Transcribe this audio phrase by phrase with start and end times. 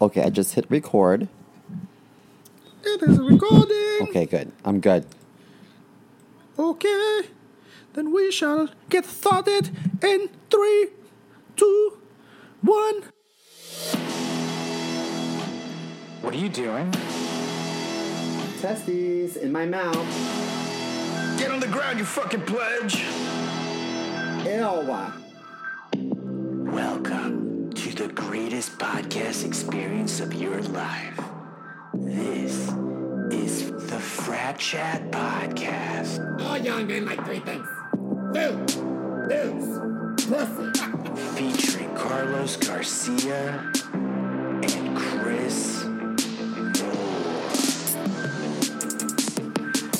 [0.00, 1.26] Okay, I just hit record.
[2.84, 4.08] It is recording.
[4.08, 4.52] Okay, good.
[4.64, 5.04] I'm good.
[6.56, 7.22] Okay,
[7.94, 9.70] then we shall get started
[10.02, 10.88] in three,
[11.56, 11.98] two,
[12.60, 13.02] one.
[16.22, 16.92] What are you doing?
[18.60, 19.96] Testes in my mouth.
[21.38, 23.02] Get on the ground, you fucking pledge.
[24.44, 25.12] Ew.
[26.70, 27.47] Welcome to
[28.08, 31.20] the greatest podcast experience of your life.
[31.92, 32.72] This
[33.30, 37.66] is the Frat Chat Podcast, All young men like three things.
[38.34, 38.66] Food,
[39.28, 41.36] booze, pussy.
[41.36, 45.77] featuring Carlos Garcia and Chris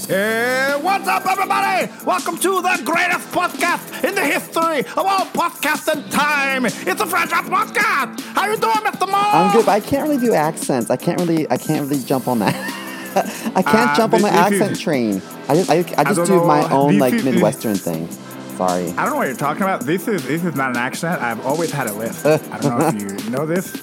[0.08, 1.92] Hey, what's up, everybody?
[2.06, 6.64] Welcome to the greatest podcast in the history of all podcasts in time.
[6.64, 8.18] It's the Fresh Up Podcast.
[8.32, 9.06] How you doing, Mr.
[9.06, 9.16] Moore?
[9.18, 10.88] I'm good, but I can't really do accents.
[10.88, 11.48] I can't really.
[11.50, 12.54] I can't really jump on that.
[13.54, 15.22] I can't Uh, jump on the this- this accent train.
[15.46, 18.08] I just, I, I just don't do my own This like is- Midwestern thing.
[18.56, 18.88] Sorry.
[18.92, 19.82] I don't know what you're talking about.
[19.82, 21.20] This is this is not an accent.
[21.20, 22.24] I've always had a lisp.
[22.24, 23.76] I don't know if you know this.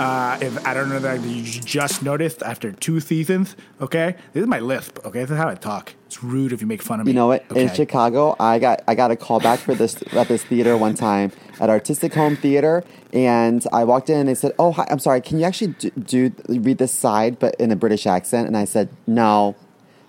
[0.00, 3.54] Uh, if I don't know that you just noticed after two seasons.
[3.82, 4.98] Okay, this is my lisp.
[5.04, 5.94] Okay, this is how I talk.
[6.06, 7.12] It's rude if you make fun of me.
[7.12, 7.44] You know what?
[7.54, 10.94] In Chicago, I got I got a call back for this at this theater one
[10.94, 15.00] time at Artistic Home Theater, and I walked in and they said, "Oh, hi, I'm
[15.00, 15.20] sorry.
[15.20, 18.64] Can you actually do, do read this side, but in a British accent?" And I
[18.64, 19.54] said, "No."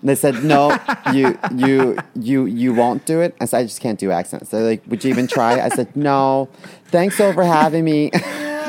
[0.00, 0.74] And they said, "No,
[1.12, 4.62] you you you you won't do it." I said, "I just can't do accents." They're
[4.62, 6.48] like, "Would you even try?" I said, "No."
[6.86, 8.10] Thanks so for having me.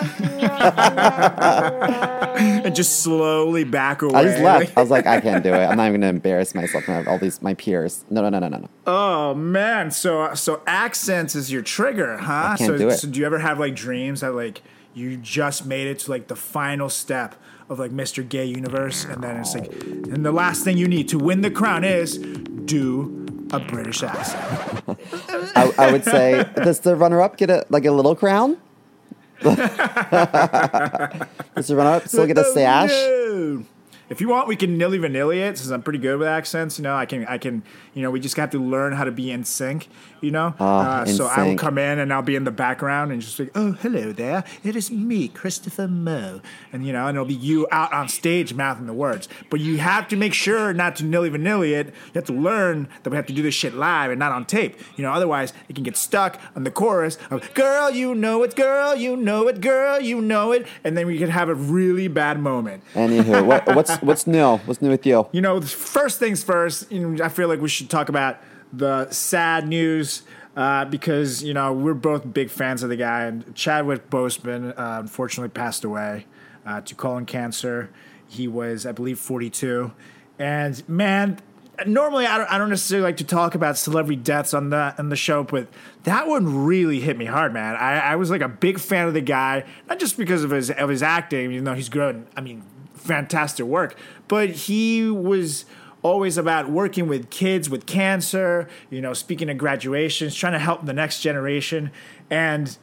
[2.63, 4.13] and just slowly back away.
[4.13, 4.77] I just left.
[4.77, 5.65] I was like, I can't do it.
[5.65, 8.05] I'm not even going to embarrass myself in front of all these my peers.
[8.09, 8.69] No, no, no, no, no, no.
[8.87, 12.53] Oh man, so so accents is your trigger, huh?
[12.53, 12.97] I can't so, do it.
[12.97, 14.61] so do you ever have like dreams that like
[14.93, 17.35] you just made it to like the final step
[17.69, 18.27] of like Mr.
[18.27, 21.51] Gay Universe, and then it's like, and the last thing you need to win the
[21.51, 24.83] crown is do a British accent.
[25.55, 28.57] I, I would say, does the runner-up get a like a little crown?
[31.55, 32.89] Does the runner-up still get a oh, sash?
[32.89, 33.65] No.
[34.09, 36.77] If you want, we can Milli Vanilli it since I'm pretty good with accents.
[36.77, 39.11] You know, I can, I can, you know, we just have to learn how to
[39.11, 39.87] be in sync.
[40.23, 43.11] You know, Ah, uh, so I will come in and I'll be in the background
[43.11, 46.39] and just like, oh, hello there, it is me, Christopher Moe,
[46.71, 49.27] and you know, and it'll be you out on stage mouthing the words.
[49.49, 51.87] But you have to make sure not to Milli Vanilli it.
[51.87, 54.45] You have to learn that we have to do this shit live and not on
[54.45, 54.77] tape.
[54.95, 58.55] You know, otherwise it can get stuck on the chorus of "Girl, you know it,
[58.55, 62.07] girl, you know it, girl, you know it," and then we could have a really
[62.07, 62.81] bad moment.
[62.93, 64.55] Anywho, what, what's what's new?
[64.65, 65.27] What's new with you?
[65.33, 68.37] You know, first things first, you know, I feel like we should talk about
[68.73, 70.23] the sad news
[70.55, 73.23] uh, because, you know, we're both big fans of the guy.
[73.23, 76.25] And Chadwick Boseman uh, unfortunately passed away
[76.65, 77.89] uh, to colon cancer.
[78.27, 79.91] He was, I believe, 42.
[80.39, 81.39] And man,
[81.85, 85.09] normally I don't, I don't necessarily like to talk about celebrity deaths on the on
[85.09, 85.67] the show, but
[86.03, 87.75] that one really hit me hard, man.
[87.75, 90.71] I, I was like a big fan of the guy, not just because of his
[90.71, 92.27] of his acting, even though he's grown.
[92.35, 92.63] I mean,
[92.93, 93.97] fantastic work,
[94.27, 95.65] but he was
[96.03, 100.85] always about working with kids with cancer, you know, speaking at graduations, trying to help
[100.85, 101.91] the next generation,
[102.29, 102.77] and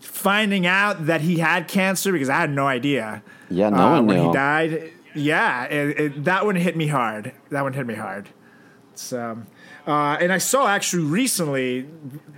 [0.00, 3.22] finding out that he had cancer because I had no idea.
[3.50, 4.26] Yeah, no uh, one when knew.
[4.28, 4.92] he died.
[5.14, 7.32] Yeah, it, it, that one hit me hard.
[7.50, 8.28] That one hit me hard.
[8.94, 9.42] So,
[9.86, 11.86] uh, and I saw actually recently,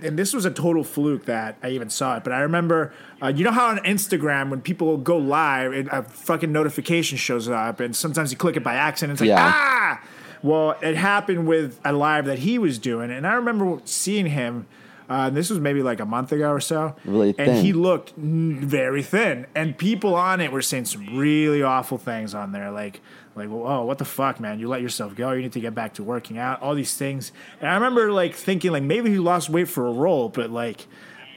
[0.01, 2.23] and this was a total fluke that I even saw it.
[2.25, 6.03] But I remember, uh, you know how on Instagram when people go live, it, a
[6.03, 9.13] fucking notification shows up, and sometimes you click it by accident.
[9.13, 9.51] It's like Yeah.
[9.53, 10.01] ah.
[10.41, 14.67] Well, it happened with a live that he was doing, and I remember seeing him.
[15.09, 16.95] Uh, this was maybe like a month ago or so.
[17.03, 21.97] Really and he looked very thin, and people on it were saying some really awful
[21.97, 23.01] things on there, like
[23.35, 25.95] like oh what the fuck man, you let yourself go, you need to get back
[25.95, 27.31] to working out, all these things.
[27.59, 30.85] And I remember like thinking like maybe he lost weight for a role, but like.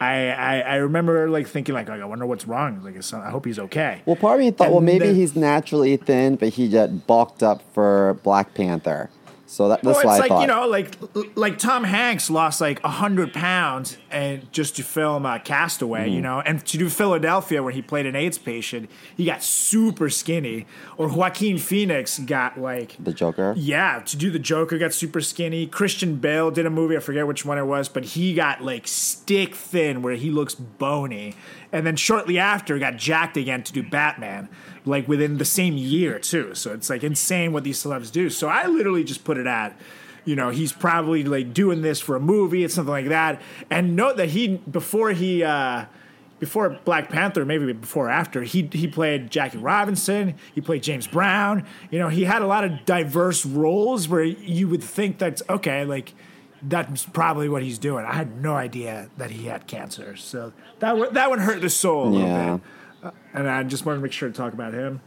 [0.02, 2.82] I, I, I remember like thinking like, I wonder what's wrong.
[2.82, 4.02] Like I hope he's okay.
[4.04, 7.42] Well, part of me thought, well, maybe then- he's naturally thin, but he got bulked
[7.42, 9.10] up for Black Panther.
[9.52, 10.40] So that, that's well, why it's I like thought.
[10.40, 15.38] you know, like like Tom Hanks lost like hundred pounds and just to film uh,
[15.40, 16.14] Castaway, Mm-hmm.
[16.14, 20.08] you know, and to do Philadelphia where he played an AIDS patient, he got super
[20.08, 20.64] skinny.
[20.96, 23.52] Or Joaquin Phoenix got like the Joker.
[23.56, 25.66] yeah, to do the Joker got super skinny.
[25.66, 28.88] Christian Bale did a movie, I forget which one it was, but he got like
[28.88, 31.34] stick thin where he looks bony.
[31.72, 34.48] And then shortly after got jacked again to do Batman,
[34.84, 36.54] like within the same year too.
[36.54, 38.28] So it's like insane what these celebs do.
[38.28, 39.76] So I literally just put it at
[40.24, 43.40] you know, he's probably like doing this for a movie, it's something like that.
[43.70, 45.86] And note that he before he uh
[46.38, 51.06] before Black Panther, maybe before or after, he he played Jackie Robinson, he played James
[51.06, 51.64] Brown.
[51.90, 55.84] You know, he had a lot of diverse roles where you would think that's okay,
[55.84, 56.14] like
[56.62, 58.04] that's probably what he's doing.
[58.04, 61.70] I had no idea that he had cancer, so that would that would hurt the
[61.70, 62.52] soul a little Yeah.
[62.56, 62.60] bit.
[63.04, 65.00] Uh, and I just wanted to make sure to talk about him.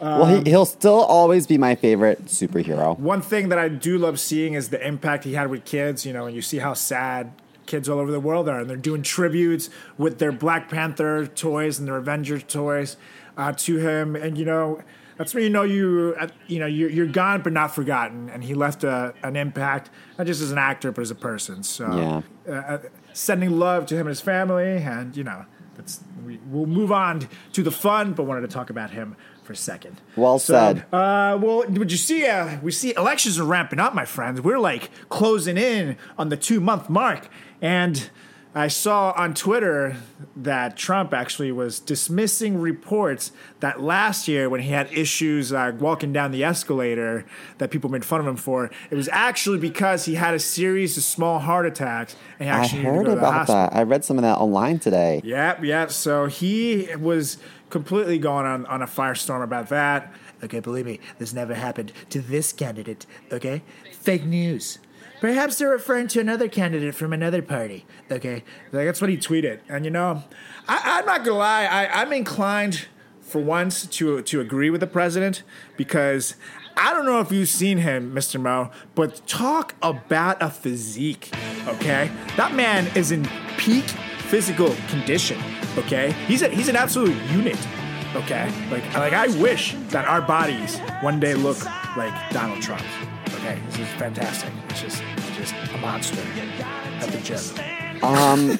[0.00, 2.98] well, Um, he, he'll still always be my favorite superhero.
[2.98, 6.04] One thing that I do love seeing is the impact he had with kids.
[6.04, 7.30] You know, and you see how sad
[7.66, 11.78] kids all over the world are, and they're doing tributes with their Black Panther toys
[11.78, 12.96] and their Avengers toys
[13.36, 14.14] uh, to him.
[14.16, 14.80] And you know,
[15.16, 18.28] that's when you know you uh, you know you're, you're gone but not forgotten.
[18.30, 21.62] And he left a, an impact not just as an actor but as a person.
[21.62, 22.22] So Yeah.
[22.48, 22.78] uh, uh,
[23.12, 25.44] sending love to him and his family, and you know,
[25.76, 29.52] that's we, we'll move on to the fun, but wanted to talk about him for
[29.52, 30.00] a second.
[30.16, 30.78] Well So, said.
[30.92, 32.26] uh, well, would you see?
[32.26, 34.40] Uh, we see elections are ramping up, my friends.
[34.40, 37.28] We're like closing in on the two month mark,
[37.62, 38.10] and
[38.56, 39.98] I saw on Twitter
[40.34, 43.30] that Trump actually was dismissing reports
[43.60, 47.26] that last year, when he had issues uh, walking down the escalator,
[47.58, 50.96] that people made fun of him for, it was actually because he had a series
[50.96, 52.16] of small heart attacks.
[52.38, 53.62] And he I actually to heard go to the about hospital.
[53.64, 53.76] that.
[53.76, 55.20] I read some of that online today.
[55.22, 55.90] Yep, yep.
[55.90, 57.36] So he was
[57.68, 60.10] completely going on, on a firestorm about that.
[60.42, 63.04] Okay, believe me, this never happened to this candidate.
[63.30, 63.62] Okay?
[63.92, 64.78] Fake news.
[65.20, 67.86] Perhaps they're referring to another candidate from another party.
[68.10, 68.44] Okay?
[68.72, 69.60] Like, that's what he tweeted.
[69.68, 70.24] And you know,
[70.68, 72.86] I, I'm not gonna lie, I, I'm inclined
[73.20, 75.42] for once to to agree with the president
[75.76, 76.36] because
[76.76, 78.38] I don't know if you've seen him, Mr.
[78.38, 81.30] Mo, but talk about a physique,
[81.66, 82.10] okay?
[82.36, 83.26] That man is in
[83.56, 83.84] peak
[84.28, 85.40] physical condition,
[85.78, 86.12] okay?
[86.26, 87.56] He's a, he's an absolute unit,
[88.16, 88.52] okay?
[88.70, 91.62] Like like I wish that our bodies one day look
[91.96, 92.82] like Donald Trump.
[93.34, 94.52] Okay, this is fantastic.
[94.70, 95.02] It's just
[95.36, 96.22] just a monster
[97.00, 97.40] at the gym.
[98.02, 98.58] Um,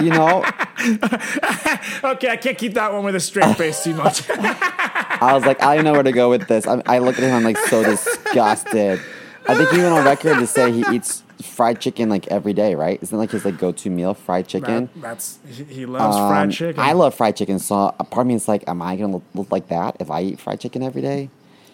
[0.04, 0.44] you know,
[2.04, 4.22] Okay, I can't keep that one with a straight face too much.
[4.30, 6.66] I was like, I don't know where to go with this.
[6.66, 9.00] I, I look at him, I'm like so disgusted.
[9.48, 12.74] I think he went on record to say he eats fried chicken like every day,
[12.74, 12.98] right?
[13.02, 14.88] Isn't that like his like go-to meal, fried chicken?
[14.96, 15.38] That- that's
[15.68, 16.80] he, loves Um, fried chicken.
[16.82, 19.24] I love fried chicken, so a part of me is like, am I gonna look,
[19.34, 21.30] look like that if I eat fried chicken every day?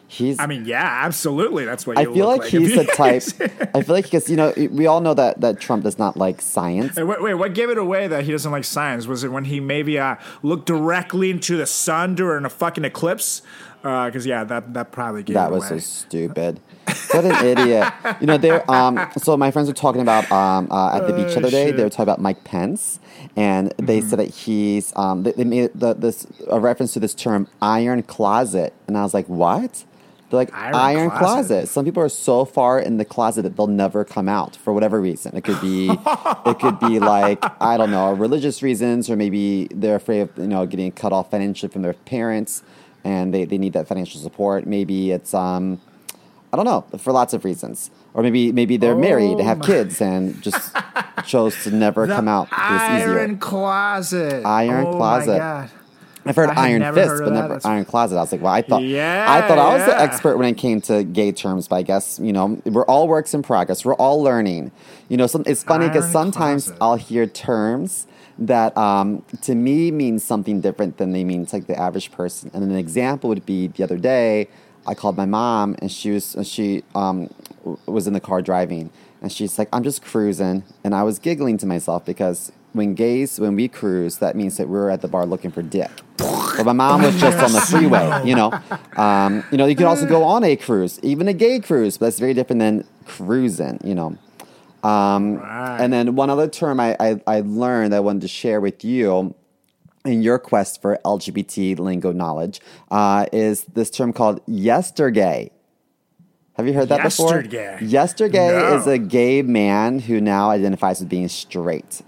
[0.09, 0.39] He's.
[0.39, 1.65] I mean, yeah, absolutely.
[1.65, 3.23] That's what I feel like if he's the type.
[3.75, 6.43] I feel like because you know we all know that that Trump does not like
[6.43, 6.97] science.
[6.97, 9.07] Hey, wait, wait, what gave it away that he doesn't like science?
[9.07, 13.41] Was it when he maybe uh, looked directly into the sun during a fucking eclipse?
[13.83, 16.61] Because yeah, that that probably gave That was so stupid.
[17.13, 17.93] What an idiot.
[18.21, 21.35] You know, they're um so my friends were talking about um uh, at the beach
[21.35, 21.77] the other day, Oh, shit.
[21.77, 23.01] they were talking about Mike Pence
[23.37, 24.09] and they Mm-hmm.
[24.09, 28.03] said that he's um they, they made the, this a reference to this term iron
[28.03, 29.85] closet and I was like, "What?"
[30.31, 31.19] They're like Iron iron, closet.
[31.19, 31.69] closet.
[31.69, 34.99] Some people are so far in the closet that they'll never come out for whatever
[34.99, 35.37] reason.
[35.37, 39.97] It could be, it could be like I don't know, religious reasons, or maybe they're
[39.97, 42.63] afraid of you know getting cut off financially from their parents,
[43.05, 44.67] and they, they need that financial support.
[44.67, 45.81] Maybe it's um,
[46.53, 49.67] I don't know, for lots of reasons, or maybe maybe they're married, Oh have my-
[49.67, 50.75] kids, and just
[51.27, 52.49] chose to never The come out.
[52.53, 54.45] Iron closet.
[54.45, 55.33] Iron oh closet.
[55.33, 55.71] My God.
[56.25, 58.17] I've heard I iron fist, heard but never That's- iron closet.
[58.17, 60.57] I was like, well, I thought Yeah, I thought I was the expert when it
[60.57, 63.85] came to gay terms, but I guess you know we're all works in progress.
[63.85, 64.71] We're all learning.
[65.09, 66.79] You know, some, it's funny because sometimes closet.
[66.81, 68.07] I'll hear terms
[68.39, 72.51] that um, to me means something different than they mean to like the average person.
[72.55, 74.49] And an example would be the other day
[74.87, 77.33] I called my mom and she was she um,
[77.87, 81.59] was in the car driving and she's like, I'm just cruising, and I was giggling
[81.59, 82.53] to myself because.
[82.75, 85.91] When gays, when we cruise, that means that we're at the bar looking for dick.
[86.17, 88.51] But my mom was just on the freeway, you know.
[88.97, 92.07] Um, you know, you can also go on a cruise, even a gay cruise, but
[92.07, 94.17] that's very different than cruising, you know.
[94.83, 95.79] Um, Right.
[95.81, 98.85] And then one other term I, I, I learned that I wanted to share with
[98.85, 99.35] you
[100.05, 102.61] in your quest for LGBT lingo knowledge
[102.91, 105.51] uh, is this term called yestergay.
[106.57, 107.79] Have you heard that Yesterday?
[107.79, 107.89] before?
[107.89, 108.77] Yestergay No.
[108.77, 112.03] is a gay man who now identifies as being straight.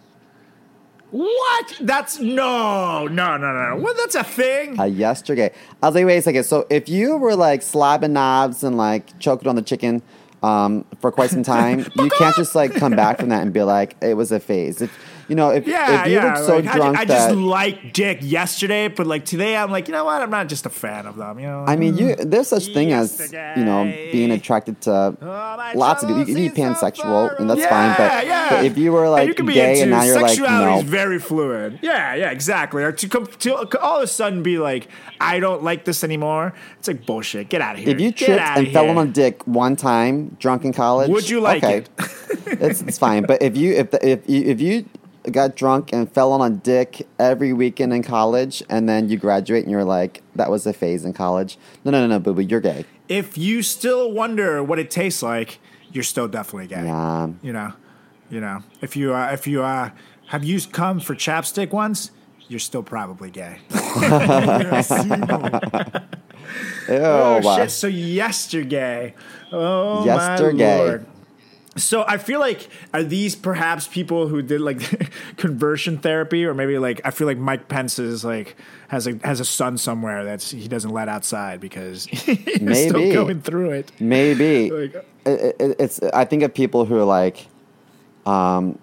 [1.10, 1.74] What?
[1.80, 3.76] That's no, no, no, no.
[3.80, 3.96] What?
[3.96, 4.74] That's a thing.
[4.74, 5.52] A yestergay.
[5.80, 6.42] I was like, wait a second.
[6.44, 10.02] So if you were like slapping knobs and like choking on the chicken
[10.44, 13.62] um, for quite some time, you can't just like come back from that and be
[13.62, 14.82] like, it was a phase.
[14.82, 14.96] If
[15.28, 16.34] you know, if, yeah, if you yeah.
[16.34, 19.70] look so like, I- drunk I, that just like Dick yesterday, but like today, I'm
[19.70, 20.20] like, you know what?
[20.20, 21.38] I'm not just a fan of them.
[21.38, 21.64] You know.
[21.66, 26.08] I mean, you there's such thing as you know being attracted to Oh, lots of
[26.08, 26.20] people.
[26.20, 27.96] You can be pansexual, and that's far fine.
[27.96, 30.20] But, yeah, but if you were And like you can be gay and now you're
[30.20, 31.78] like no, is very fluid.
[31.82, 32.82] Yeah, yeah, exactly.
[32.82, 34.88] Or to, come, to all of a sudden be like,
[35.20, 36.54] I don't like this anymore.
[36.78, 37.48] It's like bullshit.
[37.48, 37.90] Get out of here.
[37.90, 41.40] if you tripped and fell on a dick one time drunk in college, Would you
[41.40, 41.88] like okay, it?
[42.46, 43.24] it's it's fine.
[43.24, 44.88] But if you if the, if you if you
[45.30, 49.62] got drunk and fell on a dick every weekend in college, and then you graduate
[49.62, 51.58] and you're like, that was a phase in college.
[51.84, 52.84] No, no, no, no, boo boo, you're gay.
[53.08, 55.58] If you still wonder what it tastes like,
[55.92, 56.84] you're still definitely gay.
[56.84, 57.28] Yeah.
[57.42, 57.72] You know,
[58.30, 58.62] you know.
[58.80, 59.90] If you uh, if you uh,
[60.28, 62.10] have used cum for chapstick once,
[62.48, 63.58] you're still probably gay.
[66.88, 66.96] Ew.
[66.96, 67.70] Oh shit!
[67.70, 69.14] So yes, you're gay.
[69.52, 70.78] Oh Yes, my you're gay.
[70.78, 71.06] lord.
[71.76, 76.78] So I feel like are these perhaps people who did like conversion therapy, or maybe
[76.78, 78.56] like I feel like Mike Pence is like
[78.88, 83.12] has a has a son somewhere that's he doesn't let outside because he's still Maybe.
[83.12, 83.90] going through it.
[83.98, 84.94] Maybe Like-
[85.26, 86.00] it, it, it's.
[86.02, 87.46] I think of people who are like,
[88.26, 88.78] um,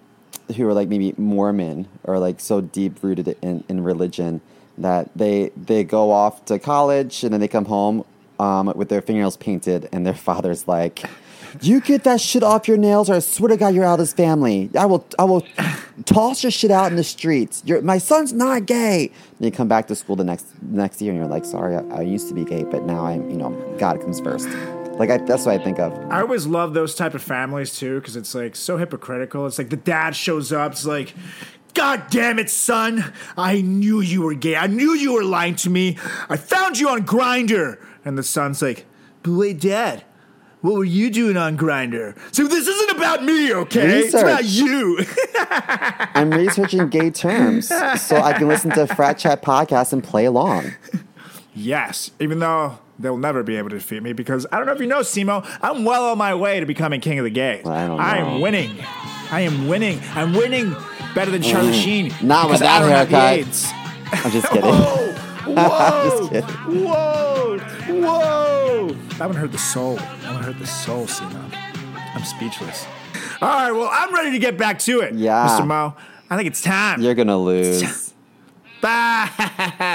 [0.56, 4.40] who are like maybe Mormon or like so deep rooted in, in religion
[4.78, 8.04] that they they go off to college and then they come home
[8.38, 11.02] um, with their fingernails painted and their father's like.
[11.60, 13.98] You get that shit off your nails, or I swear to God, you're out of
[13.98, 14.70] this family.
[14.78, 15.46] I will, I will
[16.04, 17.62] toss your shit out in the streets.
[17.66, 19.10] You're, my son's not gay.
[19.38, 21.98] And you come back to school the next next year, and you're like, sorry, I,
[21.98, 24.48] I used to be gay, but now I'm, you know, God comes first.
[24.98, 25.92] Like I, that's what I think of.
[26.10, 29.46] I always love those type of families too because it's like so hypocritical.
[29.46, 31.14] It's like the dad shows up, it's like.
[31.74, 33.14] God damn it, son!
[33.34, 34.56] I knew you were gay.
[34.56, 35.96] I knew you were lying to me.
[36.28, 38.84] I found you on Grindr, and the son's like,
[39.22, 40.04] "But wait, Dad,
[40.62, 42.16] what were you doing on Grindr?
[42.34, 44.00] So this isn't about me, okay?
[44.00, 44.98] It's about you."
[46.14, 47.68] I'm researching gay terms
[48.00, 50.72] so I can listen to Frat Chat podcast and play along.
[51.54, 54.80] yes, even though they'll never be able to defeat me because I don't know if
[54.80, 57.66] you know, Simo, I'm well on my way to becoming king of the gays.
[57.66, 58.02] I don't know.
[58.02, 58.76] I am winning.
[59.30, 60.00] I am winning.
[60.14, 60.76] I'm winning
[61.14, 62.10] better than Charlie Sheen.
[62.10, 62.22] Mm.
[62.22, 63.48] Not with because I that don't have the haircut.
[63.48, 63.72] AIDS.
[64.24, 64.70] I'm just kidding.
[64.70, 65.12] Whoa!
[65.54, 66.28] Whoa!
[66.30, 66.84] Just kidding.
[66.84, 67.58] Whoa!
[67.58, 68.61] Whoa!
[68.88, 69.96] That one hurt the soul.
[69.96, 71.52] That one hurt the soul, Simo.
[72.14, 72.86] I'm speechless.
[73.40, 75.48] All right, well, I'm ready to get back to it, Yeah.
[75.48, 75.66] Mr.
[75.66, 75.94] Mo.
[76.30, 77.00] I think it's time.
[77.02, 78.12] You're gonna lose.
[78.82, 79.30] I'm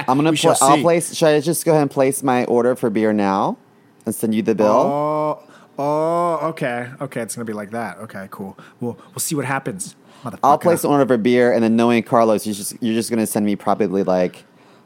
[0.08, 0.32] I'm gonna.
[0.32, 1.13] We Pl- I'll place.
[1.15, 3.58] Should I just go ahead and place my order for beer now
[4.06, 4.67] and send you the bill?
[4.67, 5.44] Oh,
[5.77, 7.22] oh, okay, okay.
[7.22, 7.98] It's gonna be like that.
[8.00, 8.58] Okay, cool.
[8.79, 9.96] We'll we'll see what happens.
[10.44, 13.27] I'll place an order for beer, and then knowing Carlos, you just you're just gonna
[13.27, 14.46] send me probably like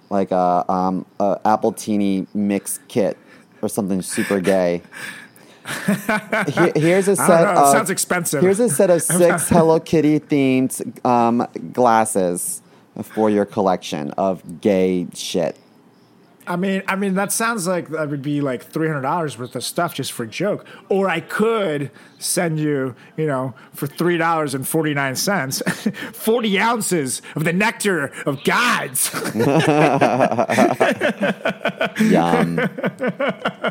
[0.10, 3.18] like a um a appletini mix kit
[3.62, 4.82] or something super gay.
[6.48, 7.46] Here- here's a set.
[7.48, 8.42] Of sounds expensive.
[8.42, 12.62] Here's a set of six Hello Kitty themed um, glasses
[13.04, 15.56] for your collection of gay shit.
[16.48, 19.56] I mean, I mean that sounds like that would be like three hundred dollars worth
[19.56, 20.66] of stuff just for a joke.
[20.90, 25.62] Or I could send you, you know, for three dollars and forty nine cents,
[26.14, 29.12] forty ounces of the nectar of gods.
[32.02, 32.60] Yum.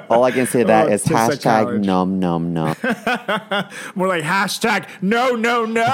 [0.09, 2.77] All I can say that Oh, is hashtag num num num.
[3.95, 5.85] More like hashtag no no no.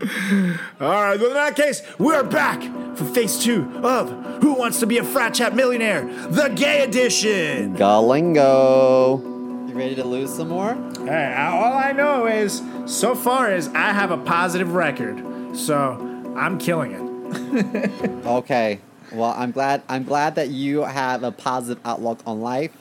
[0.00, 0.06] All
[0.80, 2.62] right, well, in that case, we're back
[2.96, 4.10] for phase two of
[4.42, 7.76] Who Wants to Be a Frat Chat Millionaire, the gay edition.
[7.76, 9.20] Galingo.
[9.68, 10.74] You ready to lose some more?
[11.04, 15.22] Hey, all I know is so far is I have a positive record,
[15.56, 17.10] so I'm killing it.
[18.26, 18.80] Okay.
[19.12, 22.72] Well, I'm glad I'm glad that you have a positive outlook on life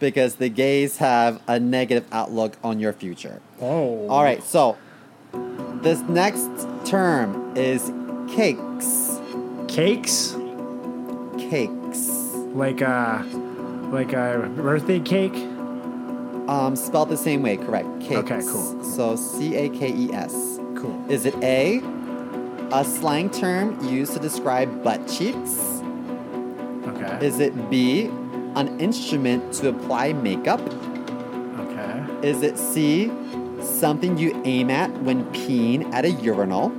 [0.00, 3.40] because the gays have a negative outlook on your future.
[3.60, 4.42] Oh, All right.
[4.42, 4.76] So,
[5.82, 6.50] this next
[6.84, 7.92] term is
[8.34, 9.18] cakes.
[9.68, 10.36] cakes
[11.38, 12.08] Cakes.
[12.54, 13.24] like a
[13.92, 15.36] like a birthday cake.
[16.48, 17.88] Um, spelled the same way, correct?
[18.00, 18.30] Cakes.
[18.30, 18.84] Okay, cool.
[18.84, 20.58] So C A K E S.
[20.76, 21.04] Cool.
[21.08, 21.80] Is it A,
[22.72, 25.58] a slang term used to describe butt cheeks?
[26.86, 27.26] Okay.
[27.26, 28.06] Is it B,
[28.54, 30.60] an instrument to apply makeup?
[31.58, 32.04] okay.
[32.22, 33.10] Is it C,
[33.60, 36.72] something you aim at when peeing at a urinal?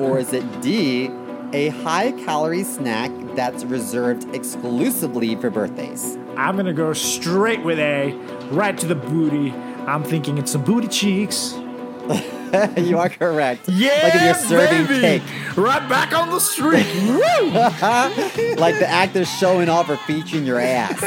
[0.00, 1.10] or is it D,
[1.52, 6.16] a high calorie snack that's reserved exclusively for birthdays?
[6.36, 8.12] I'm gonna go straight with A,
[8.50, 9.52] right to the booty.
[9.86, 11.52] I'm thinking it's some booty cheeks.
[12.76, 13.68] you are correct.
[13.68, 15.00] Yeah, Like if you're serving baby!
[15.00, 15.56] cake.
[15.56, 16.86] Right back on the street.
[18.58, 21.02] Like the actor's showing off or featuring your ass.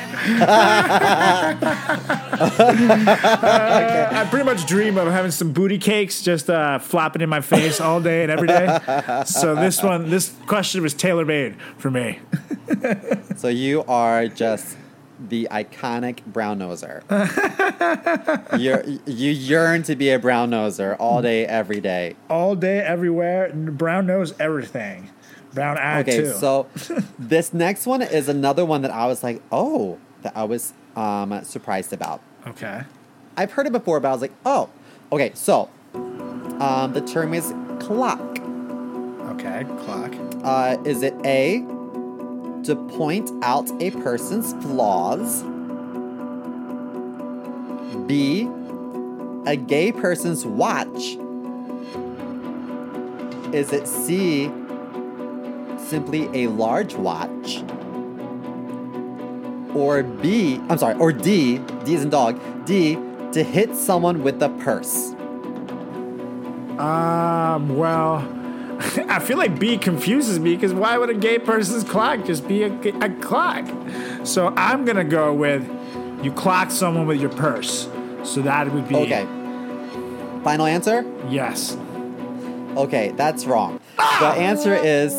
[2.92, 7.80] I pretty much dream of having some booty cakes just uh, flopping in my face
[7.80, 8.78] all day and every day.
[9.26, 12.18] So this one, this question was tailor made for me.
[13.36, 14.76] So you are just
[15.28, 17.02] the iconic brown noser.
[18.58, 22.16] You're, you yearn to be a brown noser all day, every day.
[22.28, 23.52] All day, everywhere.
[23.54, 25.10] Brown knows everything.
[25.52, 26.32] Brown eye Okay, too.
[26.32, 26.68] so
[27.18, 31.42] this next one is another one that I was like, oh, that I was um,
[31.44, 32.20] surprised about.
[32.46, 32.82] okay.
[33.36, 34.68] I've heard it before, but I was like, oh,
[35.12, 35.30] okay.
[35.34, 38.20] So, um, the term is clock.
[39.30, 40.12] Okay, clock.
[40.42, 41.60] Uh, is it A,
[42.64, 45.42] to point out a person's flaws?
[48.06, 48.50] B,
[49.46, 51.16] a gay person's watch?
[53.54, 54.50] Is it C,
[55.78, 57.62] simply a large watch?
[59.74, 62.98] Or B, I'm sorry, or D, D is in dog, D,
[63.32, 65.12] to hit someone with a purse?
[66.80, 68.26] Um, well,
[69.08, 72.62] I feel like B confuses me because why would a gay person's clock just be
[72.62, 73.66] a, a clock?
[74.24, 75.68] So I'm gonna go with
[76.22, 77.88] you clock someone with your purse.
[78.22, 79.26] So that would be Okay.
[80.42, 81.04] Final answer?
[81.28, 81.76] Yes.
[82.76, 83.80] Okay, that's wrong.
[84.20, 85.12] The answer is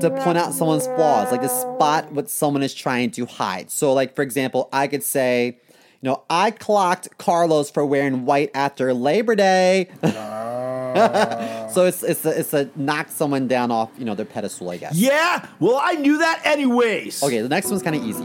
[0.00, 3.70] to point out someone's flaws, like to spot what someone is trying to hide.
[3.70, 5.58] So, like for example, I could say,
[6.00, 9.88] you know, I clocked Carlos for wearing white after Labor Day.
[10.02, 10.88] Ah.
[11.72, 14.76] so it's it's a, it's a knock someone down off, you know, their pedestal, I
[14.76, 14.94] guess.
[14.94, 15.46] Yeah.
[15.60, 17.22] Well, I knew that anyways.
[17.22, 18.24] Okay, the next one's kind of easy.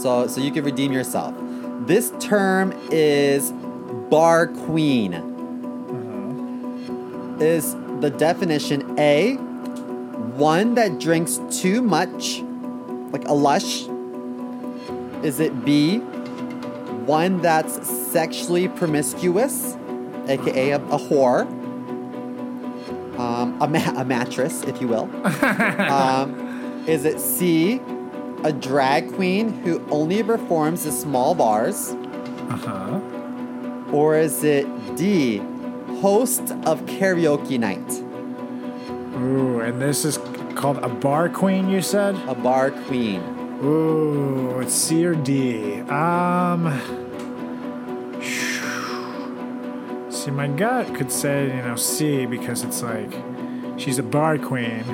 [0.00, 1.34] So so you can redeem yourself.
[1.86, 3.52] This term is
[4.10, 5.14] bar queen.
[5.14, 7.44] Uh-huh.
[7.44, 9.36] Is the definition A
[10.36, 12.42] one that drinks too much,
[13.12, 13.86] like a lush?
[15.22, 15.98] Is it B
[17.06, 19.76] one that's sexually promiscuous,
[20.28, 21.46] aka a, a whore?
[23.18, 25.08] Um, a, ma- a mattress, if you will.
[25.90, 27.80] um, is it C,
[28.44, 31.92] a drag queen who only performs in small bars?
[32.50, 33.00] Uh huh.
[33.90, 35.40] Or is it D,
[36.06, 37.90] host of karaoke night?
[39.18, 40.18] Ooh, and this is
[40.54, 41.68] called a bar queen.
[41.68, 42.14] You said.
[42.28, 43.20] A bar queen.
[43.64, 45.80] Ooh, it's C or D.
[46.02, 46.60] Um.
[50.10, 53.12] See, my gut could say, you know, C because it's like
[53.76, 54.84] she's a bar queen.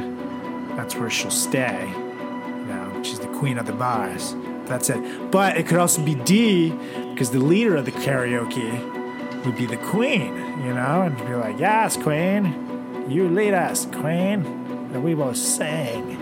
[0.77, 1.91] That's where she'll stay.
[1.91, 4.35] You know, she's the queen of the bars.
[4.65, 5.31] That's it.
[5.31, 6.71] But it could also be D
[7.11, 9.02] because the leader of the karaoke
[9.45, 14.45] would be the queen, you know, and be like, yes, queen, you lead us, queen,
[14.93, 16.21] and we will sing.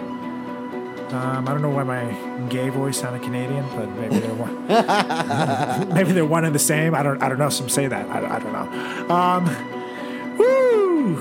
[1.12, 5.88] Um, I don't know why my gay voice sounded Canadian, but maybe they're one.
[5.94, 6.94] maybe they're one and the same.
[6.94, 7.20] I don't.
[7.20, 7.48] I don't know.
[7.48, 8.08] Some say that.
[8.08, 9.14] I, I don't know.
[9.14, 11.20] Um, woo.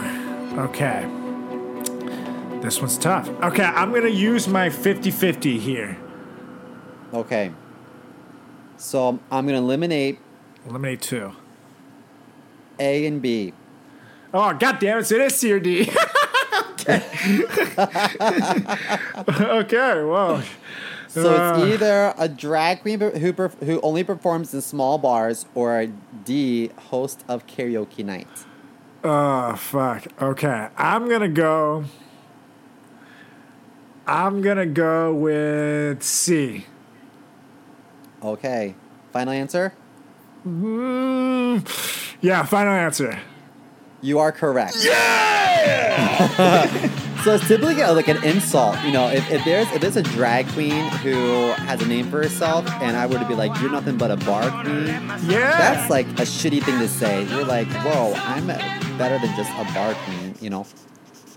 [0.66, 1.10] Okay.
[2.62, 3.30] This one's tough.
[3.42, 5.98] Okay, I'm gonna use my 50-50 here.
[7.14, 7.52] Okay.
[8.78, 10.20] So I'm gonna eliminate
[10.68, 11.32] Eliminate two.
[12.80, 13.54] A and B.
[14.34, 15.06] Oh god damn it!
[15.06, 15.90] So it is C or D.
[16.72, 17.04] okay.
[19.40, 20.04] okay.
[20.04, 20.44] Well.
[21.08, 21.54] So Uh.
[21.58, 23.32] it's either a drag queen who
[23.66, 28.28] who only performs in small bars, or a D, host of karaoke night.
[29.04, 30.06] Oh fuck.
[30.22, 30.68] Okay.
[30.78, 31.86] I'm gonna go.
[34.06, 36.66] I'm gonna go with C.
[38.24, 38.76] Okay.
[39.12, 39.74] Final answer.
[40.48, 43.20] Mm, yeah, final answer.
[44.02, 44.78] You are correct.
[44.80, 46.66] Yeah!
[47.24, 48.82] so it's typically like an insult.
[48.84, 52.18] You know, if, if there's if there's a drag queen who has a name for
[52.24, 54.86] herself, and I were to be like, "You're nothing but a bar queen,"
[55.28, 55.58] Yeah.
[55.58, 57.24] that's like a shitty thing to say.
[57.26, 58.48] You're like, "Whoa, I'm
[58.98, 60.66] better than just a bar queen." You know.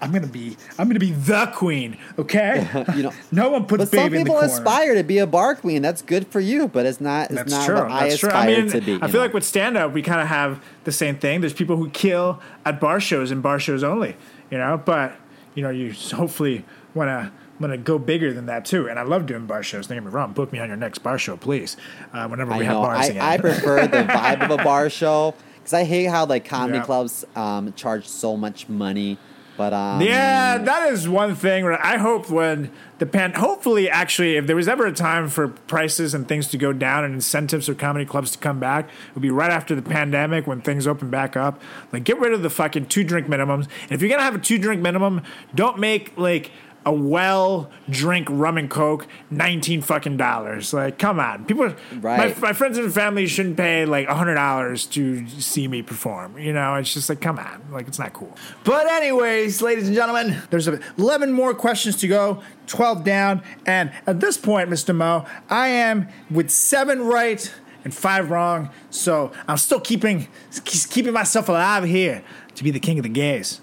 [0.02, 0.56] I'm gonna be.
[0.78, 1.96] I'm gonna be the queen.
[2.18, 2.68] Okay.
[2.96, 5.26] You know, no one puts But some baby in the people aspire to be a
[5.26, 5.80] bar queen.
[5.80, 7.26] That's good for you, but it's not.
[7.30, 7.76] It's That's not true.
[7.76, 8.28] what I That's true.
[8.28, 8.94] aspire I mean, to be.
[8.96, 9.18] I feel know?
[9.20, 11.40] like with stand up, we kind of have the same thing.
[11.40, 14.16] There's people who kill at bar shows and bar shows only,
[14.50, 14.76] you know.
[14.84, 15.14] But
[15.54, 18.88] you know, you hopefully want to want to go bigger than that too.
[18.88, 19.86] And I love doing bar shows.
[19.86, 20.32] Don't get me wrong.
[20.32, 21.76] Book me on your next bar show, please.
[22.12, 22.82] Uh, whenever I we have know.
[22.82, 23.22] bars I, again.
[23.22, 26.84] I prefer the vibe of a bar show because I hate how like comedy Yeah.
[26.84, 29.16] clubs um, charge so much money.
[29.56, 31.66] But um, Yeah, that is one thing.
[31.66, 36.14] I hope when the pan, hopefully, actually, if there was ever a time for prices
[36.14, 39.22] and things to go down and incentives for comedy clubs to come back, it would
[39.22, 41.60] be right after the pandemic when things open back up.
[41.92, 43.68] Like, get rid of the fucking two drink minimums.
[43.82, 45.22] And if you're gonna have a two drink minimum,
[45.54, 46.50] don't make like
[46.84, 50.72] a well drink rum and coke nineteen fucking dollars.
[50.72, 51.74] Like, come on, people.
[52.00, 52.36] Right.
[52.36, 56.38] My, my friends and family shouldn't pay like hundred dollars to see me perform.
[56.38, 58.36] You know, it's just like, come on, like it's not cool.
[58.64, 64.20] But anyways, ladies and gentlemen, there's eleven more questions to go, twelve down, and at
[64.20, 64.94] this point, Mr.
[64.94, 67.52] Mo, I am with seven right
[67.84, 68.70] and five wrong.
[68.90, 70.28] So I'm still keeping
[70.64, 72.22] keeping myself alive here
[72.54, 73.60] to be the king of the gays.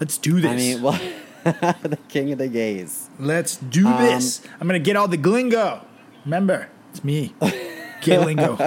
[0.00, 0.50] Let's do this.
[0.50, 1.00] I mean, well,
[1.82, 3.08] the king of the gays.
[3.18, 4.42] Let's do Um, this.
[4.60, 5.84] I'm gonna get all the glingo.
[6.24, 7.34] Remember, it's me,
[8.02, 8.58] gay lingo,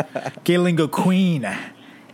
[0.43, 1.47] gay lingo queen.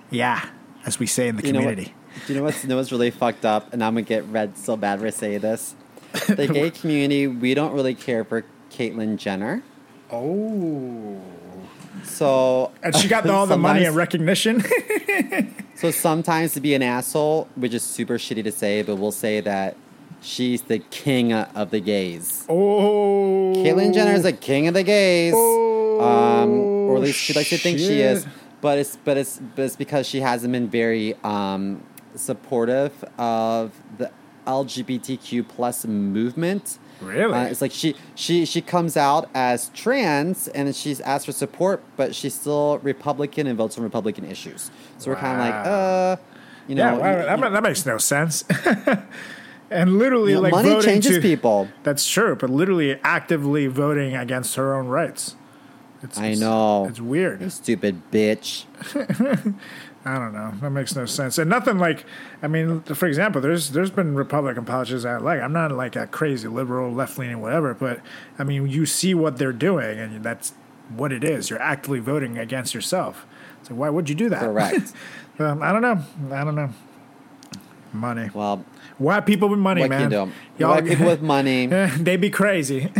[0.10, 0.45] Yeah,
[0.86, 1.60] as we say in the You what?
[1.62, 1.93] community.
[2.28, 3.74] Do you know what's, you know what's really fucked up?
[3.74, 5.76] And I'm gonna get red so bad for saying this.
[6.28, 9.63] The gay community, we don't really care for Caitlyn Jenner.
[10.12, 11.21] Oh.
[12.04, 14.63] So And she got all the money and recognition.
[15.76, 19.39] So sometimes to be an asshole, which is super shitty to say, but we'll say
[19.41, 19.76] that
[20.21, 22.45] she's the king of the gays.
[22.49, 23.53] oh.
[23.57, 26.49] Caitlyn Jenner is the king of the gays, um,
[26.88, 28.25] or at least she likes to think she is.
[28.62, 31.84] But it's but it's but it's because she hasn't been very um,
[32.15, 34.12] supportive of the
[34.47, 36.77] LGBTQ plus movement.
[37.01, 37.34] Really?
[37.34, 41.84] Uh, it's like she she she comes out as trans and she's asked for support,
[41.97, 44.69] but she's still Republican and votes on Republican issues.
[44.99, 46.15] So we're kind of like, uh,
[46.67, 48.43] you yeah, know, well, you- that, ma- that makes no sense.
[49.71, 51.69] and literally, you know, like money voting changes to- people.
[51.84, 55.36] That's true, but literally actively voting against her own rights.
[56.03, 56.86] It's, I it's- know.
[56.88, 57.41] It's weird.
[57.41, 58.65] You stupid bitch.
[60.03, 60.51] I don't know.
[60.62, 61.38] That makes no sense.
[61.38, 62.05] And nothing like,
[62.41, 65.39] I mean, for example, there's there's been Republican politicians I like.
[65.41, 67.75] I'm not like a crazy liberal, left leaning, whatever.
[67.75, 68.01] But
[68.39, 70.53] I mean, you see what they're doing, and that's
[70.89, 71.51] what it is.
[71.51, 73.27] You're actively voting against yourself.
[73.62, 74.39] So why would you do that?
[74.41, 74.91] Correct.
[75.39, 76.01] um, I don't know.
[76.36, 76.71] I don't know.
[77.93, 78.30] Money.
[78.34, 78.63] Well,
[78.97, 80.12] White people with money, man.
[80.12, 80.67] you do?
[80.67, 81.65] White people with money.
[81.97, 82.89] they be crazy.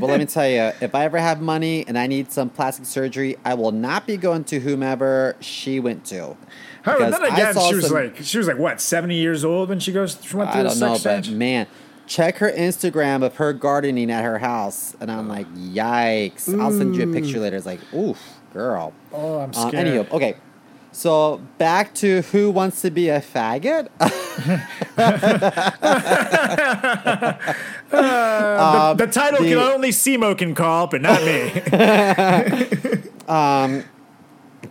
[0.00, 2.84] But let me tell you, if I ever have money and I need some plastic
[2.84, 6.36] surgery, I will not be going to whomever she went to.
[6.82, 9.44] Because then I again, saw she was some- like she was like what seventy years
[9.44, 11.68] old when she goes she went through I don't know, but man,
[12.08, 16.52] check her Instagram of her gardening at her house, and I'm like, yikes!
[16.60, 17.56] I'll send you a picture later.
[17.56, 18.18] It's like, oof,
[18.52, 18.92] girl.
[19.12, 19.86] Oh, I'm Um, scared.
[19.86, 20.34] anywho, okay.
[20.94, 23.88] So back to who wants to be a faggot?
[27.90, 31.50] the, the title the- can only Simo can call, but not me.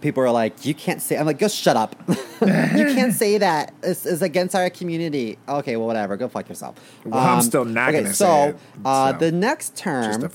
[0.02, 1.18] People are like, you can't say.
[1.18, 1.96] I'm like, go shut up.
[2.08, 3.74] you can't say that.
[3.84, 5.38] It's, it's against our community.
[5.48, 6.16] Okay, well, whatever.
[6.18, 6.76] Go fuck yourself.
[7.06, 9.18] Um, I'm still not okay, gonna so, say it, Uh, so.
[9.20, 10.30] the next term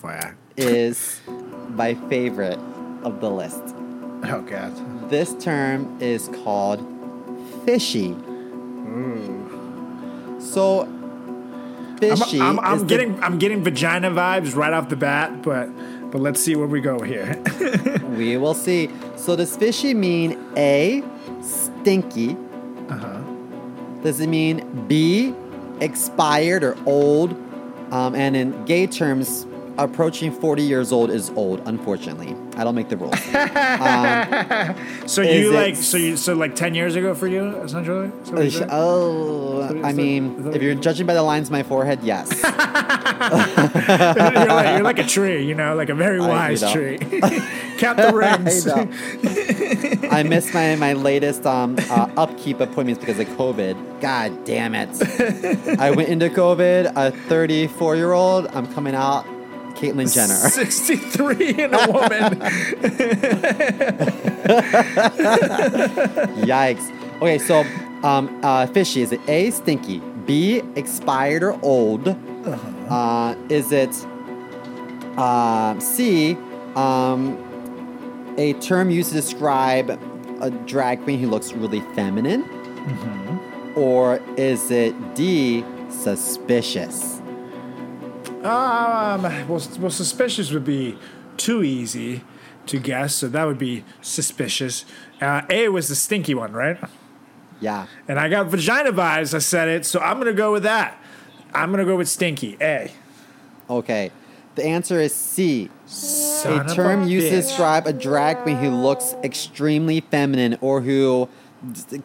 [0.57, 1.21] is
[1.71, 2.59] my favorite
[3.05, 3.63] of the list.
[4.25, 4.98] Oh god.
[5.09, 6.81] This term is called
[7.65, 8.15] fishy.
[10.41, 12.41] So I'm, fishy.
[12.41, 15.67] I'm, I'm the- getting I'm getting vagina vibes right off the bat, but
[16.11, 17.41] but let's see where we go here.
[18.17, 18.89] we will see.
[19.17, 21.03] So does fishy mean A,
[21.43, 22.37] stinky?
[22.89, 23.23] uh-huh.
[24.03, 25.35] Does it mean B,
[25.81, 27.33] expired or old?
[27.93, 29.45] Um, and in gay terms,
[29.79, 32.37] approaching 40 years old is old, unfortunately.
[32.57, 33.15] I don't make the rules.
[35.09, 38.11] So you like so you so like ten years ago for you essentially?
[38.27, 42.29] You're oh, I mean, that- if you're judging by the lines in my forehead, yes.
[42.43, 46.75] you're, like, you're like a tree, you know, like a very wise you know.
[46.75, 46.99] tree.
[47.79, 48.67] Count the rings.
[48.69, 50.09] I.
[50.11, 54.01] I missed my, my latest um, uh, upkeep appointments because of COVID.
[54.01, 54.89] God damn it.
[55.79, 58.47] I went into COVID, a 34 year old.
[58.49, 59.27] I'm coming out
[59.79, 60.35] Caitlyn Jenner.
[60.35, 62.39] 63 and a woman.
[66.45, 66.91] Yikes.
[67.17, 67.65] Okay, so
[68.03, 69.03] um, uh, fishy.
[69.03, 70.01] Is it A, stinky?
[70.27, 72.09] B, expired or old?
[72.89, 73.91] uh is it
[75.19, 76.37] uh, C,
[76.77, 77.37] um,
[78.39, 79.91] a term used to describe
[80.41, 82.45] a drag queen who looks really feminine?
[83.75, 87.18] Or is it D, suspicious?
[88.45, 90.97] Um, well, well, suspicious would be
[91.37, 92.23] too easy
[92.67, 94.85] to guess, so that would be suspicious.
[95.21, 96.79] Uh, A was the stinky one, right?
[97.61, 97.87] Yeah.
[98.07, 99.35] And I got vagina vibes.
[99.35, 101.03] I said it, so I'm gonna go with that.
[101.53, 102.57] I'm gonna go with stinky.
[102.61, 102.93] A.
[103.69, 104.13] Okay.
[104.55, 105.71] The answer is C.
[105.87, 111.29] Son a term used to describe a drag queen who looks extremely feminine or who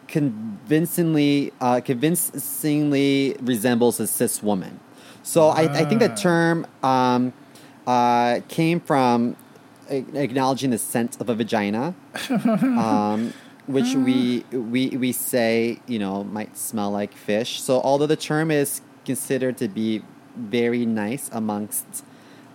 [0.08, 4.80] convincingly uh, convincingly resembles a cis woman.
[5.24, 6.14] So I, I think the Ah.
[6.14, 7.32] term um,
[7.86, 9.36] uh, came from
[9.88, 11.94] acknowledging the scent of a vagina,
[12.30, 13.32] um,
[13.66, 17.60] which we, we we say you know might smell like fish.
[17.60, 20.02] So although the term is considered to be
[20.36, 21.84] very nice amongst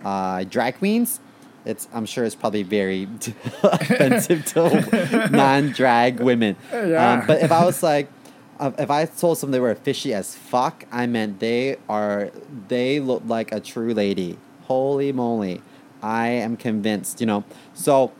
[0.04, 1.18] uh, drag queens,
[1.66, 3.08] it's I'm sure it's probably very
[3.62, 6.56] offensive to non-drag women.
[6.72, 7.12] Yeah.
[7.20, 8.08] Um, but if I was like,
[8.60, 12.30] uh, if I told someone they were fishy as fuck, I meant they are
[12.68, 14.38] they look like a true lady.
[14.64, 15.62] Holy moly,
[16.02, 17.20] I am convinced.
[17.20, 17.44] You know,
[17.74, 18.12] so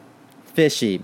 [0.45, 1.03] fishy.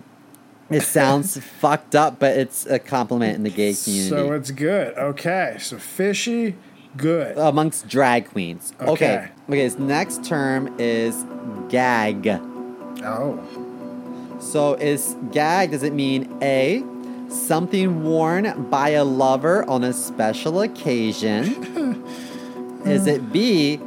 [0.69, 4.97] It sounds fucked up, but it's a compliment in the gay community So it's good.
[4.99, 6.57] Okay, so fishy,
[6.97, 7.39] good.
[7.39, 8.73] amongst drag queens.
[8.81, 8.91] Okay.
[8.91, 9.29] Okay.
[9.49, 9.61] Okay.
[9.61, 11.25] His next term is
[11.69, 12.27] gag.
[13.05, 13.39] Oh.
[14.41, 15.71] So is gag?
[15.71, 16.83] Does it mean A,
[17.29, 22.05] something worn by a lover on a special occasion?
[22.85, 23.81] Is it B,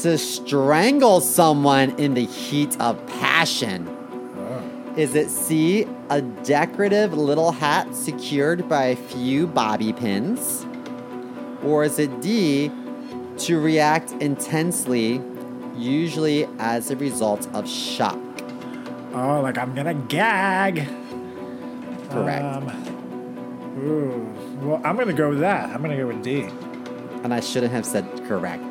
[0.00, 3.88] to strangle someone in the heat of passion?
[4.36, 4.96] Ah.
[4.96, 10.66] Is it C, a decorative little hat secured by a few bobby pins?
[11.62, 12.70] Or is it D,
[13.38, 15.22] to react intensely,
[15.76, 18.18] usually as a result of shock?
[19.14, 20.88] Oh, like I'm gonna gag.
[22.12, 22.44] Correct.
[22.44, 24.66] Um, ooh.
[24.66, 25.70] Well, I'm gonna go with that.
[25.70, 26.42] I'm gonna go with D.
[27.24, 28.70] and I shouldn't have said correct.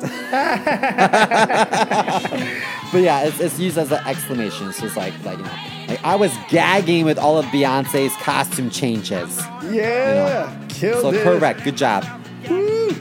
[2.92, 4.72] but yeah, it's, it's used as an exclamation.
[4.72, 5.56] So it's like, like you know,
[5.88, 9.38] like I was gagging with all of Beyonce's costume changes.
[9.70, 11.22] Yeah, killed So it.
[11.22, 12.04] correct, good job.
[12.48, 12.94] Woo.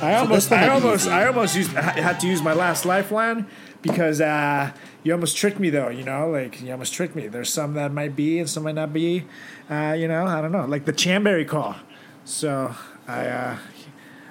[0.00, 1.10] I almost, one I almost, easy.
[1.14, 3.46] I almost used, I had to use my last lifeline
[3.80, 4.70] because uh,
[5.04, 5.90] you almost tricked me though.
[5.90, 7.28] You know, like you almost tricked me.
[7.28, 9.26] There's some that might be and some might not be.
[9.70, 11.76] Uh, you know, I don't know, like the Chamberry call.
[12.24, 12.74] So
[13.06, 13.58] I, uh,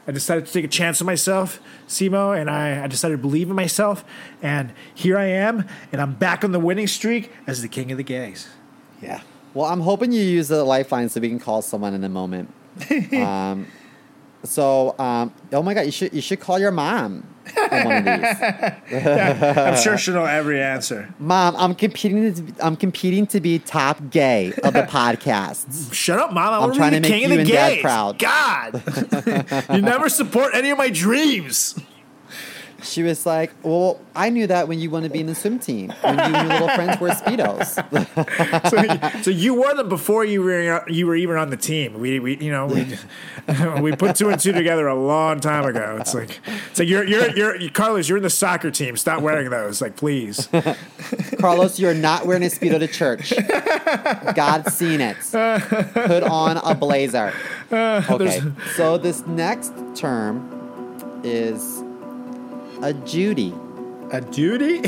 [0.07, 3.49] I decided to take a chance on myself, Simo, and I, I decided to believe
[3.49, 4.03] in myself.
[4.41, 7.97] And here I am, and I'm back on the winning streak as the king of
[7.97, 8.49] the gays.
[9.01, 9.21] Yeah.
[9.53, 12.51] Well, I'm hoping you use the lifeline so we can call someone in a moment.
[13.13, 13.67] um,
[14.43, 17.23] so, um, oh my God, you should you should call your mom
[17.57, 19.03] on one of these.
[19.57, 21.13] I'm sure she'll know every answer.
[21.19, 22.33] Mom, I'm competing.
[22.33, 25.93] To, I'm competing to be top gay of the podcast.
[25.93, 26.53] Shut up, mom.
[26.53, 27.81] I to trying be to the make king you of the and Dad gays.
[27.81, 28.19] proud.
[28.19, 31.79] God, you never support any of my dreams.
[32.83, 35.59] She was like, "Well, I knew that when you wanted to be in the swim
[35.59, 37.83] team, when you and your little friends wore speedos."
[38.63, 41.99] So, so you were them before you were you were even on the team.
[41.99, 42.97] We, we you know we
[43.81, 45.97] we put two and two together a long time ago.
[45.99, 46.39] It's like
[46.71, 48.07] it's like you're you're you're Carlos.
[48.07, 48.97] You're in the soccer team.
[48.97, 49.81] Stop wearing those.
[49.81, 50.47] Like please.
[51.39, 53.33] Carlos, you're not wearing a speedo to church.
[54.35, 55.17] God's seen it.
[55.93, 57.33] Put on a blazer.
[57.71, 58.41] Okay,
[58.75, 60.49] so this next term
[61.23, 61.82] is
[62.83, 63.53] a Judy.
[64.11, 64.81] A duty?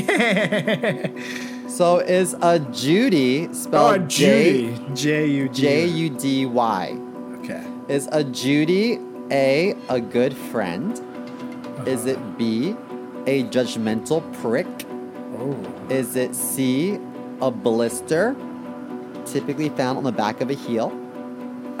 [1.76, 4.74] So is a Judy oh, spelled a Judy.
[4.94, 5.60] J J U D.
[5.60, 6.98] J U D Y?
[7.34, 7.62] Okay.
[7.88, 8.98] Is a Judy
[9.30, 10.98] A, a good friend?
[10.98, 11.84] Uh-huh.
[11.84, 12.70] Is it B,
[13.26, 14.66] a judgmental prick?
[15.36, 15.54] Oh.
[15.90, 16.98] Is it C,
[17.42, 18.34] a blister,
[19.26, 20.90] typically found on the back of a heel?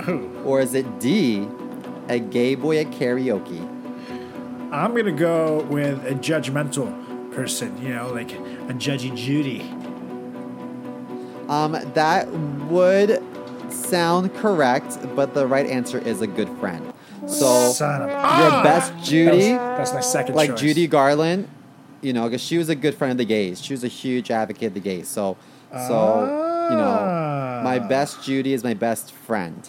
[0.06, 0.42] Oh.
[0.44, 1.48] Or is it D,
[2.08, 3.75] a gay boy at karaoke?
[4.76, 6.92] I'm gonna go with a judgmental
[7.32, 7.80] person.
[7.82, 9.62] You know, like a judgy Judy.
[11.48, 12.28] Um, that
[12.68, 13.22] would
[13.72, 16.92] sound correct, but the right answer is a good friend.
[17.26, 18.60] So Son of your Ah!
[18.62, 20.60] best Judy, That's my second like choice.
[20.60, 21.48] Judy Garland,
[22.02, 23.62] you know, because she was a good friend of the gays.
[23.62, 25.08] She was a huge advocate of the gays.
[25.08, 25.36] So,
[25.72, 26.20] so
[26.70, 27.88] you know, my Ah.
[27.88, 29.68] best Judy is my best friend.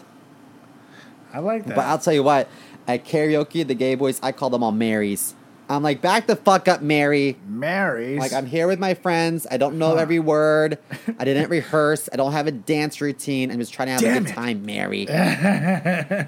[1.34, 1.76] I like that.
[1.76, 2.50] But I'll tell you what,
[2.88, 5.36] at karaoke, the gay boys, I call them all Marys.
[5.69, 7.38] I'm like, back the fuck up, Mary.
[7.45, 8.19] Mary's.
[8.19, 9.45] Like, I'm here with my friends.
[9.52, 10.78] I don't know every word.
[11.19, 12.08] I didn't rehearse.
[12.12, 13.52] I don't have a dance routine.
[13.52, 14.34] I'm just trying to have Damn a good it.
[14.34, 15.06] time, Mary.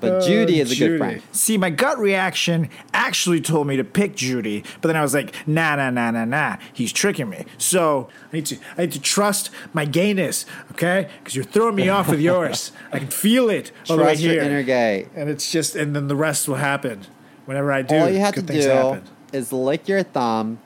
[0.00, 0.90] but oh, Judy is a Judy.
[0.90, 1.22] good friend.
[1.32, 5.34] See, my gut reaction actually told me to pick Judy, but then I was like,
[5.46, 6.56] nah, nah, nah, nah, nah.
[6.72, 7.44] He's tricking me.
[7.58, 11.08] So I need to, I need to trust my gayness, okay?
[11.18, 12.72] Because you're throwing me off with yours.
[12.92, 15.08] I can feel it Trust right your here, inner gay.
[15.14, 17.02] and it's just, and then the rest will happen
[17.46, 17.96] whenever I do.
[17.96, 19.04] All you have to good things do happen.
[19.32, 20.58] is lick your thumb,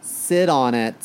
[0.00, 0.96] sit on it,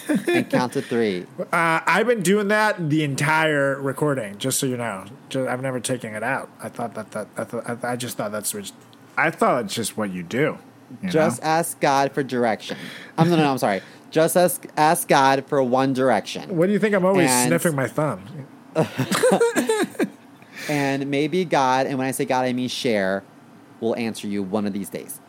[0.28, 1.26] and count to three.
[1.38, 5.04] Uh, I've been doing that the entire recording, just so you know.
[5.28, 6.48] Ju- I've never taken it out.
[6.62, 8.70] I thought that that I, thought, I, I just thought that's what.
[9.16, 10.58] I thought it's just what you do.
[11.02, 11.48] you Just know?
[11.48, 12.76] ask God for direction.
[13.18, 13.82] I'm no, no, no, I'm sorry.
[14.10, 16.56] Just ask, ask God for one direction.
[16.56, 16.94] What do you think?
[16.94, 18.24] I'm always And- sniffing my thumb.
[20.68, 23.24] And maybe God, and when I say God, I mean Cher,
[23.80, 25.20] will answer you one of these days.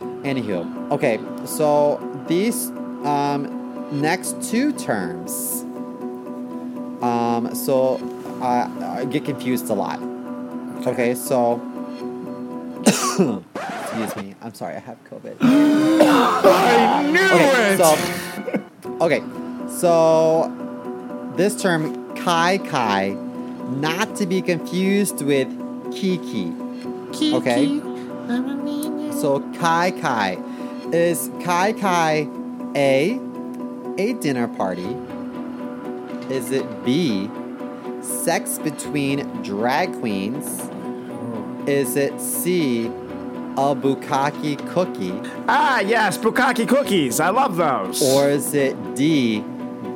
[0.00, 2.68] Anywho, okay, so these
[3.04, 3.59] um,
[3.92, 5.62] next two terms,
[7.02, 7.96] um, so
[8.42, 10.00] uh, I get confused a lot.
[10.86, 11.60] Okay, so,
[12.86, 15.36] excuse me, I'm sorry, I have COVID.
[15.40, 17.78] I knew Okay, it.
[17.78, 19.22] so okay,
[19.68, 23.10] so this term kai kai,
[23.76, 25.48] not to be confused with
[25.92, 26.52] kiki.
[27.34, 27.80] Okay.
[29.20, 30.38] So kai kai
[30.92, 32.28] is kai kai
[32.76, 33.18] a
[33.98, 34.96] a dinner party?
[36.30, 37.30] Is it B
[38.02, 40.68] sex between drag queens?
[41.68, 45.20] Is it C a bukkake cookie?
[45.48, 47.20] ah, yes, bukkake cookies.
[47.20, 48.00] I love those.
[48.02, 49.44] Or is it D,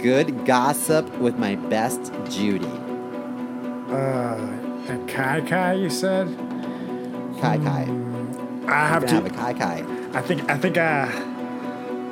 [0.00, 2.66] good gossip with my best Judy?
[3.88, 4.50] Uh
[4.88, 6.26] and Kai Kai, you said?
[7.40, 7.88] Kai Kai.
[8.68, 9.34] I have Gonna have a to.
[9.34, 9.84] Kai Kai.
[10.12, 10.50] I think.
[10.50, 10.76] I think.
[10.76, 11.06] Uh,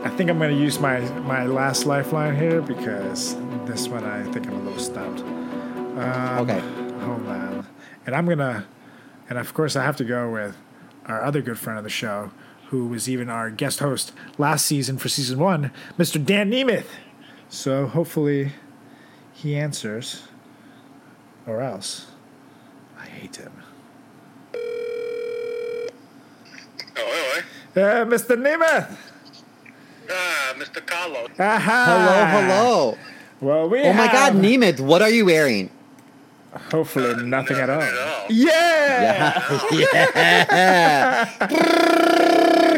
[0.04, 3.36] I think I'm gonna use my my last lifeline here because
[3.66, 5.20] this one I think I'm a little stumped.
[5.20, 6.60] Um, Okay.
[7.04, 7.66] Hold on.
[8.06, 8.66] And I'm gonna,
[9.28, 10.56] and of course I have to go with
[11.06, 12.30] our other good friend of the show,
[12.70, 16.24] who was even our guest host last season for season one, Mr.
[16.24, 16.86] Dan Nemeth.
[17.48, 18.52] So hopefully,
[19.32, 20.22] he answers,
[21.46, 22.06] or else
[22.98, 23.52] I hate him.
[26.96, 27.40] Oh,
[27.74, 28.36] Uh, Mr.
[28.36, 28.96] Nemeth.
[30.14, 30.84] Ah, Mr.
[30.84, 31.28] Carlos.
[31.38, 31.84] Aha.
[31.88, 32.98] Hello, hello.
[33.40, 35.70] Well, we Oh my God, have- Nemeth, what are you wearing?
[36.70, 37.80] Hopefully, nothing at all.
[37.80, 38.26] At all.
[38.30, 39.42] Yeah.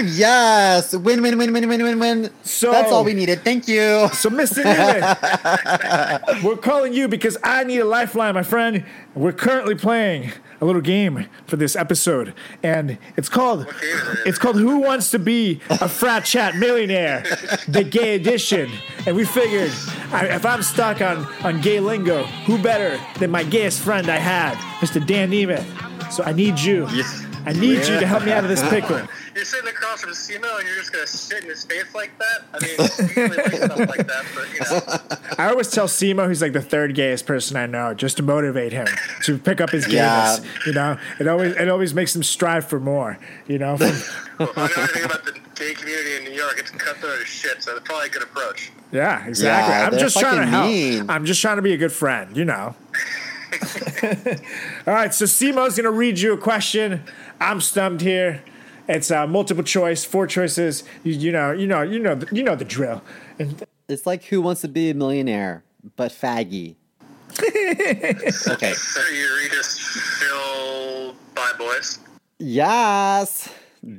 [0.04, 2.30] yes, win, win, win, win, win, win, win.
[2.42, 3.42] So- That's all we needed.
[3.44, 4.08] Thank you.
[4.14, 4.62] So, Mr.
[4.64, 8.84] Nemeth, we're calling you because I need a lifeline, my friend.
[9.14, 13.68] We're currently playing a little game for this episode, and it's called it?
[14.26, 17.24] it's called Who Wants to Be a Frat Chat Millionaire,
[17.68, 18.70] the gay edition.
[19.06, 19.72] And we figured,
[20.12, 24.16] I, if I'm stuck on on gay lingo, who better than my gayest friend I
[24.16, 25.04] have, Mr.
[25.04, 26.12] Dan Nemeth?
[26.12, 26.86] So I need you.
[27.46, 29.00] I need you to help me out of this pickle.
[29.44, 32.44] You're sitting across from Simo and you're just gonna sit in his face like that?
[32.54, 35.18] I mean, I usually like stuff like that, but you know.
[35.44, 38.72] I always tell Simo he's like the third gayest person I know, just to motivate
[38.72, 38.86] him
[39.24, 40.38] to pick up his Yeah.
[40.64, 43.18] You know, it always it always makes him strive for more.
[43.46, 43.74] You know,
[44.38, 46.54] Well, I know anything about the gay community in New York.
[46.56, 48.72] It's cutthroat as shit, so it's probably a good approach.
[48.92, 49.74] yeah, exactly.
[49.74, 50.68] Yeah, I'm just trying to help.
[50.68, 51.10] mean.
[51.10, 52.34] I'm just trying to be a good friend.
[52.34, 52.74] You know.
[54.86, 57.02] All right, so Simo's gonna read you a question.
[57.38, 58.42] I'm stumped here.
[58.88, 60.84] It's uh, multiple choice, four choices.
[61.02, 63.02] You, you know, you know, you know, the, you know the drill.
[63.38, 65.64] And It's like Who Wants to Be a Millionaire,
[65.96, 66.76] but faggy.
[67.40, 68.72] okay.
[68.74, 69.78] So you Regis
[70.20, 71.98] Phil Bye Boys.
[72.38, 73.48] Yes.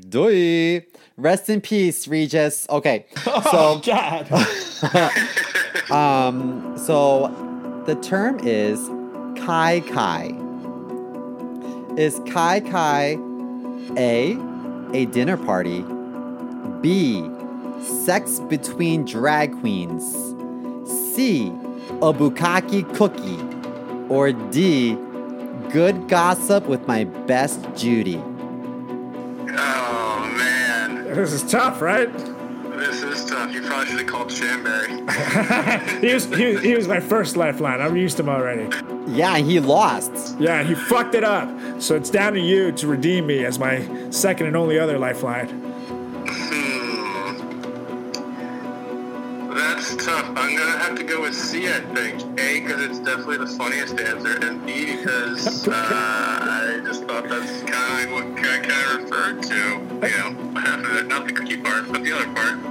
[0.10, 0.86] Doi.
[1.18, 2.68] Rest in peace, Regis.
[2.70, 3.06] Okay.
[3.24, 4.32] So, God,
[5.92, 8.80] um, so the term is
[9.42, 10.32] kai kai.
[11.98, 13.18] Is kai kai
[13.98, 14.36] A,
[14.94, 15.84] a dinner party,
[16.82, 17.30] B,
[17.82, 20.04] sex between drag queens,
[21.14, 21.48] C,
[22.02, 23.40] a bukkake cookie,
[24.14, 24.98] or D,
[25.72, 28.22] good gossip with my best Judy?
[29.58, 32.10] Oh man, this is tough, right?
[32.78, 33.54] This is tough.
[33.54, 35.04] You probably should have called Shamberry.
[36.02, 37.82] He was, he was he was my first lifeline.
[37.82, 38.70] I'm used to him already.
[39.08, 40.40] Yeah, he lost.
[40.40, 41.50] Yeah, he fucked it up.
[41.82, 45.62] So it's down to you to redeem me as my second and only other lifeline.
[49.56, 50.26] That's tough.
[50.30, 51.68] I'm gonna have to go with C.
[51.68, 57.04] I think A because it's definitely the funniest answer, and B because uh, I just
[57.06, 59.56] thought that's kind of what I kind of referred to.
[59.56, 62.65] You know, half of it, not the cookie part, but the other part.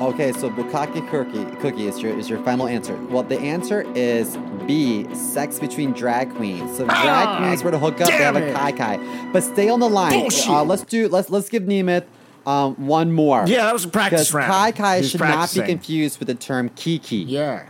[0.00, 2.94] Okay, so bukkake cookie, cookie is your is your final answer.
[3.06, 6.76] Well, the answer is B, sex between drag queens.
[6.76, 9.30] So if drag queens were to hook up, they have damn a kai kai.
[9.32, 10.28] But stay on the line.
[10.46, 12.04] Uh, let's do let's let's give Nemeth
[12.46, 13.44] um, one more.
[13.46, 14.52] Yeah, that was a practice round.
[14.52, 15.62] kai kai should practicing.
[15.62, 17.16] not be confused with the term kiki.
[17.16, 17.66] Yeah.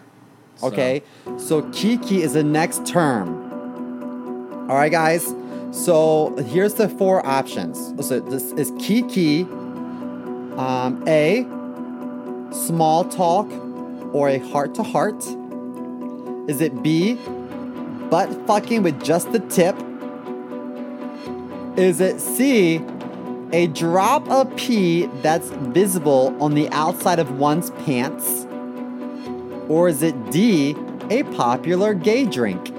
[0.65, 1.03] Okay,
[1.39, 4.69] so kiki is the next term.
[4.69, 5.33] All right, guys.
[5.71, 7.79] So here's the four options.
[8.05, 9.43] So this is kiki.
[10.57, 11.45] Um, A,
[12.53, 13.51] small talk
[14.13, 15.25] or a heart to heart.
[16.49, 17.15] Is it B,
[18.11, 19.77] butt fucking with just the tip?
[21.77, 22.81] Is it C,
[23.53, 28.47] a drop of pee that's visible on the outside of one's pants?
[29.69, 30.77] Or is it D,
[31.11, 32.71] a popular gay drink?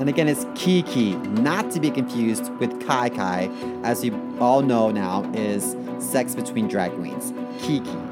[0.00, 3.48] And again, it's Kiki, not to be confused with Kai Kai,
[3.84, 7.32] as you all know now is sex between drag queens.
[7.62, 8.11] Kiki.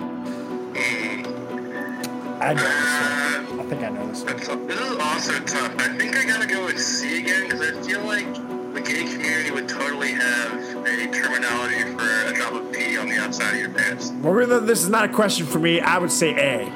[2.41, 3.61] I know this one.
[3.61, 4.67] I think I know this one.
[4.67, 5.75] This is also tough.
[5.79, 8.25] I think I gotta go with C again because I feel like
[8.73, 10.55] the gay community would totally have
[10.87, 14.11] a terminology for a drop of pee on the outside of your pants.
[14.23, 15.81] Well, really, this is not a question for me.
[15.81, 16.73] I would say A.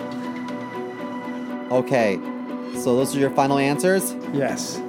[1.73, 2.21] Okay,
[2.75, 4.15] so those are your final answers?
[4.35, 4.83] Yes.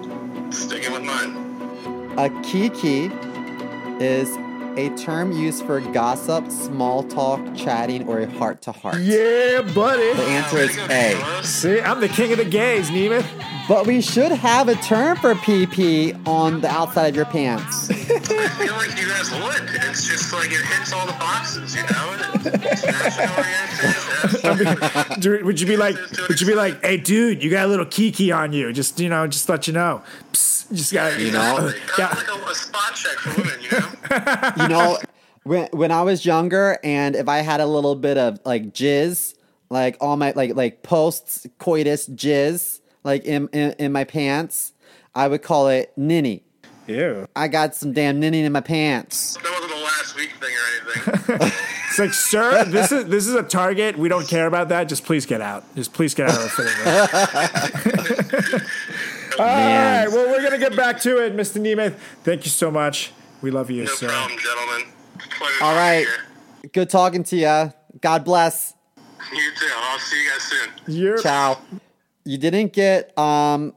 [0.50, 2.18] Sticking with mine.
[2.18, 3.10] A kiki
[4.04, 4.36] is
[4.78, 9.00] a term used for gossip, small talk, chatting, or a heart to heart.
[9.00, 10.14] Yeah, buddy.
[10.14, 11.44] The answer is A.
[11.44, 13.26] See, I'm the king of the gays, Nemeth.
[13.68, 17.90] But we should have a term for PP on the outside of your pants.
[18.30, 19.70] I feel like you guys would.
[19.90, 22.16] It's just like it hits all the boxes, you know?
[25.20, 25.96] Do- would you be like,
[26.28, 28.72] would you be like, hey, dude, you got a little kiki on you?
[28.74, 30.02] Just you know, just let you know.
[30.34, 31.72] Psst, just got You know?
[31.98, 32.08] Yeah.
[32.10, 34.52] Like a, a spot check for women, you know?
[34.64, 34.98] you know,
[35.44, 39.36] when when I was younger, and if I had a little bit of like jizz,
[39.70, 44.74] like all my like like post coitus jizz, like in, in in my pants,
[45.14, 46.45] I would call it ninny.
[46.88, 47.28] Ew.
[47.36, 49.38] I got some damn ninny in my pants.
[49.42, 50.68] That wasn't a last week thing or
[51.40, 51.52] anything.
[51.88, 53.98] It's like, sir, this is this is a target.
[53.98, 54.90] We don't care about that.
[54.90, 55.64] Just please get out.
[55.78, 56.76] Just please get out of the fitting
[58.60, 58.62] room.
[59.40, 60.06] All right.
[60.10, 61.62] Well, we're gonna get back to it, Mr.
[61.62, 61.96] Nemeth.
[62.26, 63.14] Thank you so much.
[63.42, 64.10] We love you, No sir.
[64.10, 64.84] problem, gentlemen.
[65.38, 66.26] Pleasure All talking right, here.
[66.74, 67.72] good talking to you.
[68.02, 68.74] God bless.
[69.34, 69.68] You too.
[69.74, 70.70] I'll see you guys soon.
[70.88, 71.60] You're Ciao.
[72.26, 73.74] You didn't get um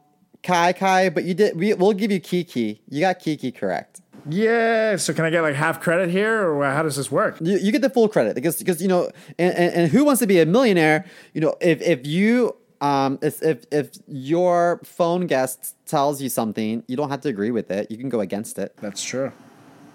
[0.49, 1.57] Kai Kai, but you did.
[1.59, 2.81] We, we'll give you Kiki.
[2.89, 4.01] You got Kiki correct.
[4.27, 4.97] Yeah.
[4.97, 7.37] So can I get like half credit here, or how does this work?
[7.43, 10.21] You, you get the full credit because because you know, and, and, and who wants
[10.21, 11.05] to be a millionaire?
[11.35, 16.83] You know, if if you um if if if your phone guest tells you something,
[16.89, 17.91] you don't have to agree with it.
[17.91, 18.75] You can go against it.
[18.81, 19.31] That's true.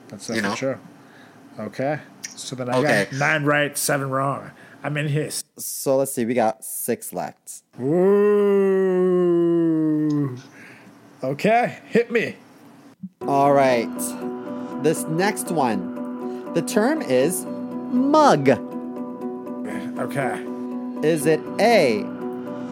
[0.10, 0.76] That's You definitely know?
[0.76, 1.66] true.
[1.66, 1.99] Okay.
[2.36, 3.08] So then I Okay.
[3.10, 4.51] got nine right, seven wrong.
[4.84, 5.43] I'm in his.
[5.58, 6.26] So let's see.
[6.26, 7.64] We got six left.
[7.82, 9.22] Ooh.
[10.24, 10.39] Mm.
[11.24, 11.80] Okay.
[11.88, 12.36] Hit me.
[13.28, 13.89] All right.
[14.84, 16.53] This next one.
[16.53, 18.49] The term is mug.
[19.99, 20.45] Okay.
[21.05, 22.05] Is it A,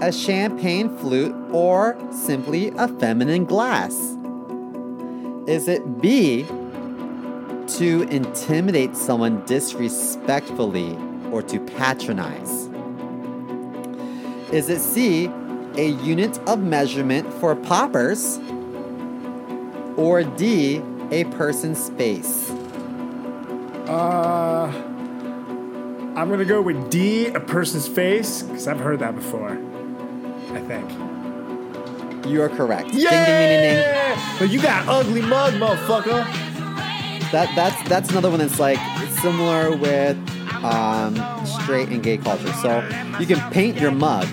[0.01, 3.93] a champagne flute, or simply a feminine glass?
[5.47, 6.43] Is it B,
[7.77, 10.97] to intimidate someone disrespectfully
[11.31, 12.69] or to patronize?
[14.51, 15.29] Is it C,
[15.77, 18.39] a unit of measurement for poppers?
[19.97, 22.49] Or D, a person's space?
[23.87, 24.71] Uh,
[26.15, 29.57] I'm gonna go with D, a person's face, because I've heard that before.
[30.53, 32.27] I think.
[32.27, 32.91] You are correct.
[32.91, 33.77] Ding, ding, ding, ding.
[33.77, 34.35] Yeah!
[34.39, 36.23] But you got ugly mug, motherfucker.
[37.31, 40.17] That that's that's another one that's like it's similar with
[40.63, 41.15] um,
[41.45, 42.51] straight and gay culture.
[42.53, 42.81] So
[43.19, 44.27] you can paint your mug,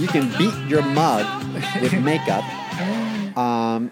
[0.00, 1.26] you can beat your mug
[1.80, 2.44] with makeup,
[3.36, 3.90] um,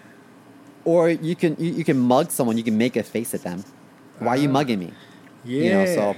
[0.85, 2.57] or you can you, you can mug someone.
[2.57, 3.63] You can make a face at them.
[4.19, 4.93] Why are you mugging me?
[5.45, 5.63] Yeah.
[5.63, 5.85] You know.
[5.85, 6.15] So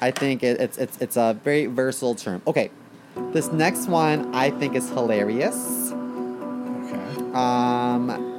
[0.00, 2.42] I think it, it's it's it's a very versatile term.
[2.46, 2.70] Okay,
[3.32, 5.90] this next one I think is hilarious.
[5.90, 7.32] Okay.
[7.32, 8.32] Um.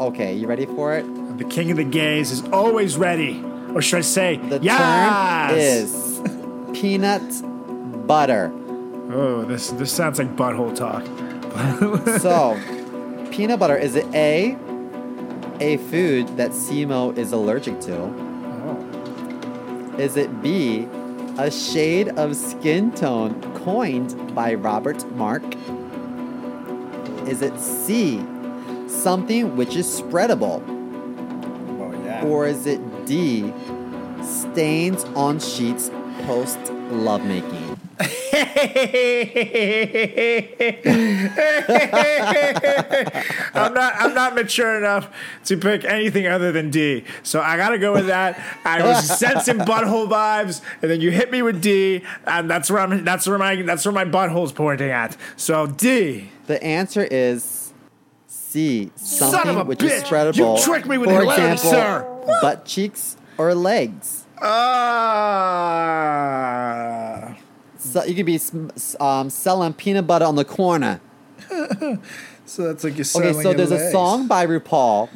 [0.00, 1.04] Okay, you ready for it?
[1.38, 3.42] The king of the gays is always ready.
[3.74, 6.16] Or should I say, The yes!
[6.16, 7.22] term is peanut
[8.06, 8.50] butter.
[9.08, 11.04] Oh, this this sounds like butthole talk.
[12.20, 12.58] So,
[13.30, 14.56] peanut butter is it A,
[15.60, 17.96] a food that Simo is allergic to?
[17.96, 19.94] Oh.
[19.98, 20.86] Is it B,
[21.38, 25.44] a shade of skin tone coined by Robert Mark?
[27.26, 28.22] Is it C,
[28.86, 30.62] something which is spreadable?
[31.80, 32.24] Oh, yeah.
[32.24, 33.52] Or is it D,
[34.22, 35.90] stains on sheets
[36.26, 36.58] post
[36.90, 37.65] lovemaking?
[43.54, 45.10] I'm not I'm not mature enough
[45.46, 47.04] to pick anything other than D.
[47.22, 48.38] So I gotta go with that.
[48.64, 52.80] I was sensing butthole vibes, and then you hit me with D, and that's where
[52.80, 55.16] I'm that's where my that's where my butthole's pointing at.
[55.36, 56.30] So D.
[56.46, 57.72] The answer is
[58.28, 58.90] C.
[58.96, 59.90] Son Something of a which bitch!
[59.90, 60.58] is spreadable.
[60.58, 62.06] You tricked me with For example, sir.
[62.42, 64.26] butt cheeks or legs.
[64.42, 65.76] Ah.
[67.92, 68.40] So you could be
[69.00, 71.00] um, selling peanut butter on the corner.
[72.46, 73.28] so that's like you're selling.
[73.30, 75.08] Okay, so there's a song by RuPaul,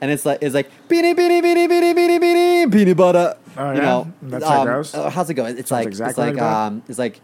[0.00, 3.36] and it's like it's like beanie beanie beanie beanie beanie beanie peanut butter.
[3.56, 3.82] Oh, you yeah?
[3.82, 4.94] know, That's how it um, goes?
[4.94, 5.44] uh, how's it go?
[5.44, 7.20] It's like exactly it's like like um, it's like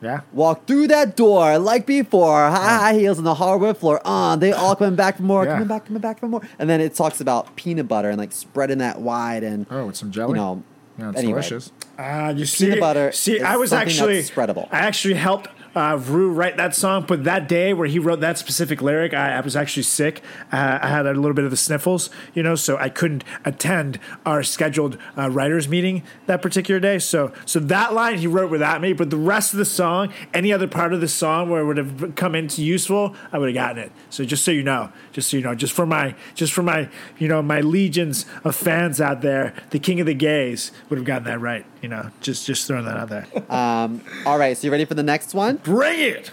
[0.00, 0.20] Yeah.
[0.32, 4.00] walk through that door like before, high, high heels on the hardwood floor.
[4.04, 5.54] Uh, they all coming back for more, Yeah.
[5.54, 6.42] coming back, coming back for more.
[6.58, 9.96] And then it talks about peanut butter and like spreading that wide and Oh, with
[9.96, 10.30] some jelly.
[10.32, 10.62] you know.
[10.98, 11.72] Yeah, it's anyway, delicious.
[11.98, 14.68] Ah, you see, Peanut butter See, is I was actually spreadable.
[14.70, 18.38] I actually helped uh, Ru write that song, but that day where he wrote that
[18.38, 20.22] specific lyric, I, I was actually sick.
[20.52, 23.98] Uh, I had a little bit of the sniffles, you know, so I couldn't attend
[24.24, 26.98] our scheduled uh, writers meeting that particular day.
[26.98, 30.52] So, so that line he wrote without me, but the rest of the song, any
[30.52, 33.54] other part of the song where it would have come into useful, I would have
[33.54, 33.92] gotten it.
[34.10, 36.88] So just so you know, just so you know, just for my, just for my,
[37.18, 41.06] you know, my legions of fans out there, the king of the gays would have
[41.06, 41.66] gotten that right.
[41.82, 43.26] You know, just just throwing that out there.
[43.52, 45.58] Um, all right, so you ready for the next one?
[45.64, 46.30] Bring it.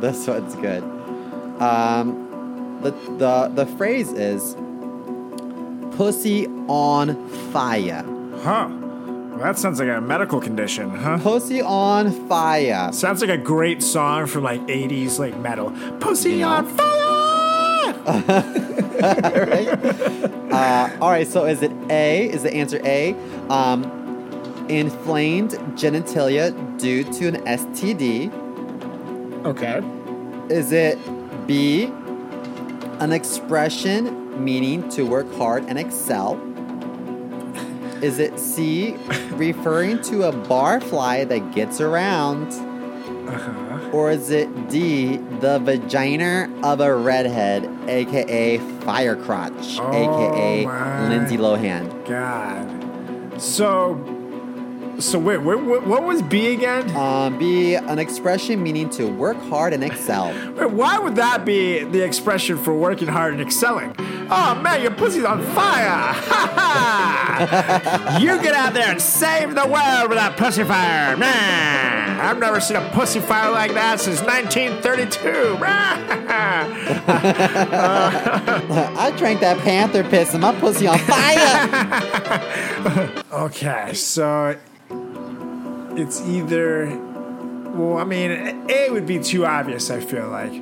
[0.00, 0.82] This one's good.
[1.60, 4.54] Um, the the the phrase is
[5.96, 8.04] "pussy on fire."
[8.42, 8.68] Huh.
[9.38, 11.18] That sounds like a medical condition, huh?
[11.18, 12.92] Pussy on fire.
[12.92, 15.70] Sounds like a great song from like 80s like metal.
[16.00, 16.48] Pussy You know?
[16.48, 17.94] on fire!
[19.46, 19.68] right?
[20.52, 22.28] Uh, all right, so is it A?
[22.30, 23.14] Is the answer A?
[23.48, 23.97] Um,
[24.68, 28.30] inflamed genitalia due to an STD?
[29.46, 29.82] okay.
[30.52, 30.98] Is it
[31.46, 31.84] B?
[33.00, 36.40] An expression meaning to work hard and excel?
[38.02, 38.94] Is it C?
[39.32, 42.52] Referring to a barfly that gets around?
[43.28, 43.90] Uh-huh.
[43.92, 51.08] Or is it D, the vagina of a redhead, aka fire crotch, Oh, aka my.
[51.08, 52.06] Lindsay Lohan?
[52.06, 53.40] God.
[53.40, 53.94] So,
[54.98, 56.94] so wait, wait, what, what was B again?
[56.96, 60.26] Um, B, an expression meaning to work hard and excel.
[60.56, 63.94] Wait, why would that be the expression for working hard and excelling?
[64.30, 66.14] Oh man, your pussy's on fire!
[67.38, 68.18] Ha ha!
[68.20, 72.20] You get out there and save the world with that pussy fire, man!
[72.20, 75.58] I've never seen a pussy fire like that since 1932.
[78.98, 81.68] I drank that panther piss and my pussy on fire.
[83.32, 84.56] okay, so
[85.98, 86.86] it's either.
[87.74, 88.30] Well, I mean,
[88.70, 89.90] A would be too obvious.
[89.90, 90.52] I feel like.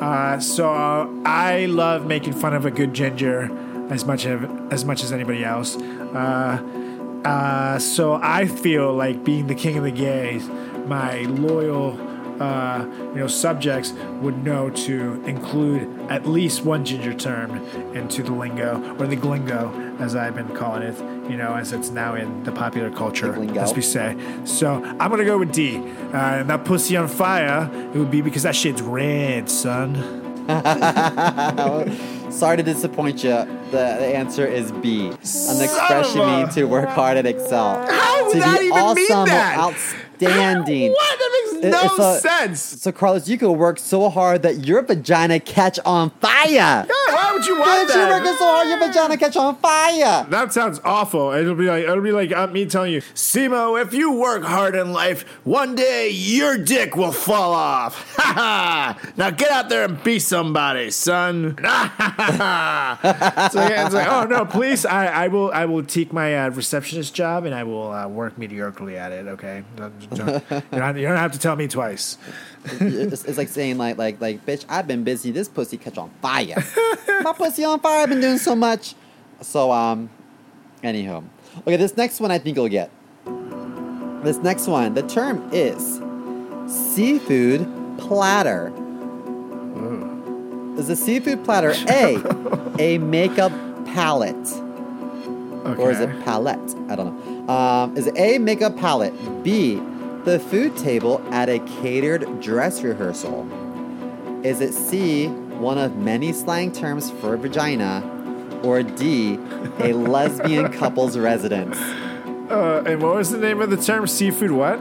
[0.00, 0.68] Uh, so
[1.24, 3.50] I love making fun of a good ginger
[3.90, 5.76] as much of as much as anybody else.
[5.76, 10.48] Uh, uh, so I feel like being the king of the gays,
[10.86, 11.92] my loyal,
[12.42, 12.84] uh,
[13.14, 17.56] you know, subjects would know to include at least one ginger term
[17.94, 20.98] into the lingo or the glingo, as I've been calling it.
[21.30, 24.16] You know, as it's now in the popular culture, The as we say.
[24.44, 25.76] So I'm gonna go with D.
[25.76, 29.94] Uh, and that pussy on fire, it would be because that shit's red, son.
[32.32, 33.30] Sorry to disappoint you.
[33.30, 35.06] The, the answer is B.
[35.06, 37.86] An expression meaning to work hard and excel.
[37.86, 39.56] How would to that be even awesome mean that?
[39.56, 40.11] or outstanding.
[40.92, 41.18] What?
[41.18, 42.60] That makes no sense.
[42.60, 46.86] So, Carlos, you could work so hard that your vagina catch on fire.
[47.32, 48.10] Why would you want Don't you that?
[48.22, 50.26] working so hard your vagina catch on fire?
[50.28, 51.32] That sounds awful.
[51.32, 54.74] It'll be like it'll be like uh, me telling you, Simo, if you work hard
[54.74, 58.10] in life, one day your dick will fall off.
[58.22, 59.12] Ha ha!
[59.16, 61.56] Now get out there and be somebody, son.
[61.58, 62.96] so yeah,
[63.86, 67.44] it's like, oh no, please, I, I will I will take my uh, receptionist job
[67.44, 69.26] and I will uh, work mediocrely at it.
[69.26, 72.16] Okay, Don't- don't- you, don't, you don't have to tell me twice.
[72.64, 75.30] It's, it's like saying like like like bitch, I've been busy.
[75.30, 76.62] This pussy catch on fire.
[77.22, 78.02] My pussy on fire.
[78.02, 78.94] I've been doing so much.
[79.40, 80.10] So um,
[80.82, 81.24] anywho,
[81.60, 81.76] okay.
[81.76, 82.90] This next one I think you'll get.
[84.22, 86.00] This next one, the term is
[86.94, 87.66] seafood
[87.98, 88.72] platter.
[90.78, 92.16] Is a seafood platter A
[92.78, 93.52] a makeup
[93.84, 94.34] palette?
[95.64, 95.80] Okay.
[95.80, 96.58] or is it palette?
[96.88, 97.54] I don't know.
[97.54, 99.12] Um, is it A, makeup palette?
[99.44, 99.76] B,
[100.24, 103.46] the food table at a catered dress rehearsal?
[104.44, 108.08] Is it C, one of many slang terms for vagina?
[108.62, 109.34] Or D,
[109.80, 111.76] a lesbian couple's residence?
[112.50, 114.06] Uh, and what was the name of the term?
[114.06, 114.78] Seafood what?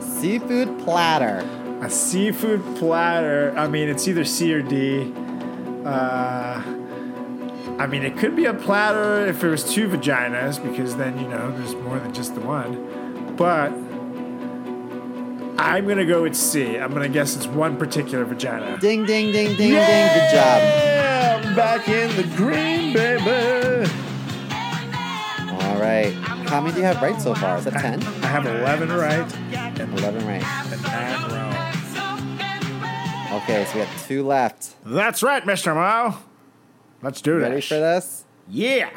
[0.00, 1.48] Seafood platter.
[1.80, 3.52] A seafood platter.
[3.56, 5.12] I mean, it's either C or D.
[5.84, 6.62] Uh,
[7.78, 11.26] I mean, it could be a platter if it was two vaginas, because then, you
[11.26, 13.34] know, there's more than just the one.
[13.36, 13.72] But
[15.62, 16.76] I'm to go with C.
[16.76, 18.78] I'm to guess it's one particular vagina.
[18.78, 19.70] Ding, ding, ding, ding, ding.
[19.70, 20.60] Good job.
[20.60, 23.88] Yeah, I'm back in the green, baby.
[25.52, 26.12] All right.
[26.48, 27.58] How many do you have right so far?
[27.58, 28.02] Is that 10?
[28.02, 30.42] I have 11 right and 11 right.
[30.82, 31.52] 9 wrong.
[33.42, 34.74] Okay, so we got two left.
[34.84, 35.74] That's right, Mr.
[35.74, 36.18] Mo.
[37.02, 37.70] Let's do Ready this.
[37.70, 38.24] Ready for this?
[38.48, 38.90] Yeah.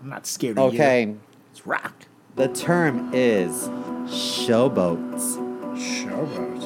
[0.00, 0.80] I'm not scared of you.
[0.80, 1.16] Okay.
[1.48, 2.06] Let's rock.
[2.36, 3.68] The term is
[4.06, 5.43] showboats.
[5.74, 6.62] Showboat.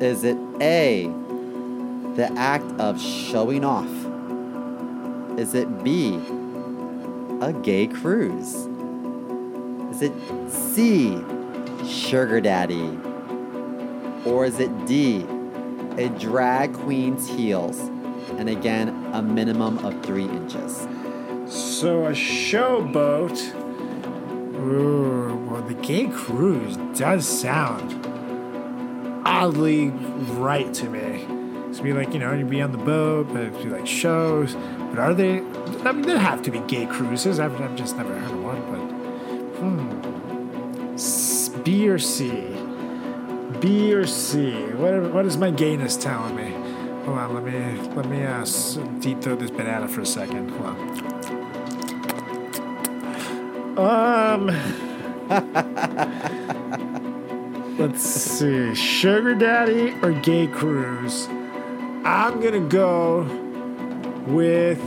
[0.00, 1.06] Is it A,
[2.16, 3.90] the act of showing off?
[5.38, 6.20] Is it B,
[7.40, 8.54] a gay cruise?
[9.90, 10.12] Is it
[10.50, 11.18] C,
[11.86, 12.98] sugar daddy?
[14.24, 15.24] Or is it D,
[15.98, 17.78] a drag queen's heels?
[18.38, 20.86] And again, a minimum of three inches.
[21.46, 23.65] So a showboat.
[24.58, 28.04] Ooh, well, the gay cruise does sound
[29.26, 29.88] oddly
[30.38, 31.26] right to me.
[31.68, 34.54] It's be like you know you'd be on the boat, but be like shows.
[34.54, 35.42] But are they?
[35.84, 37.38] I mean, there have to be gay cruises.
[37.38, 38.62] I've, I've just never heard of one.
[38.70, 38.80] But
[39.60, 39.90] hmm,
[41.62, 42.30] B or C?
[43.60, 44.52] B or C?
[44.74, 46.50] What what is my gayness telling me?
[47.04, 48.46] Hold on, let me let me uh,
[49.00, 50.50] deep throat this banana for a second.
[50.50, 51.15] Hold on.
[53.76, 54.46] Um,
[57.78, 58.74] Let's see.
[58.74, 61.26] Sugar daddy or gay cruise?
[62.04, 63.22] I'm gonna go
[64.26, 64.80] with.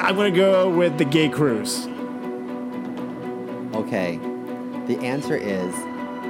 [0.00, 1.86] I'm gonna go with the gay cruise.
[3.76, 4.18] Okay.
[4.86, 5.74] The answer is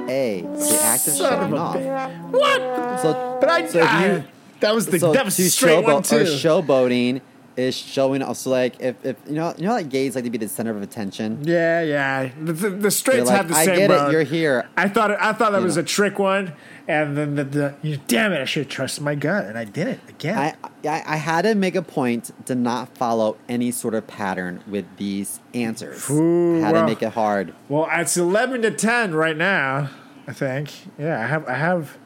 [0.09, 0.41] A.
[0.41, 1.75] The act of Son showing of off.
[1.75, 2.31] bitch.
[2.31, 2.99] What?
[3.01, 3.67] So, But I.
[3.67, 4.23] so you
[4.59, 6.17] that was the so that was to straight one too.
[6.17, 7.21] or showboating
[7.57, 8.21] is showing.
[8.33, 10.71] So like if, if you know you know like gays like to be the center
[10.75, 11.39] of attention.
[11.43, 12.29] yeah, yeah.
[12.41, 13.75] The, the, the straights like, have the I same.
[13.77, 14.07] get road.
[14.07, 14.11] it.
[14.11, 14.69] You're here.
[14.77, 15.83] I thought I thought that You was know.
[15.83, 16.53] a trick one,
[16.87, 19.65] and then the, the you, damn it, I should have trusted my gut, and I
[19.65, 20.37] did it again.
[20.37, 20.55] I,
[20.87, 24.85] I I had to make a point to not follow any sort of pattern with
[24.97, 26.09] these answers.
[26.09, 26.83] Ooh, had well.
[26.83, 27.53] to make it hard.
[27.69, 29.89] well, it's eleven to ten right now.
[30.27, 30.71] I think.
[30.99, 31.47] Yeah, I have.
[31.47, 31.97] I have.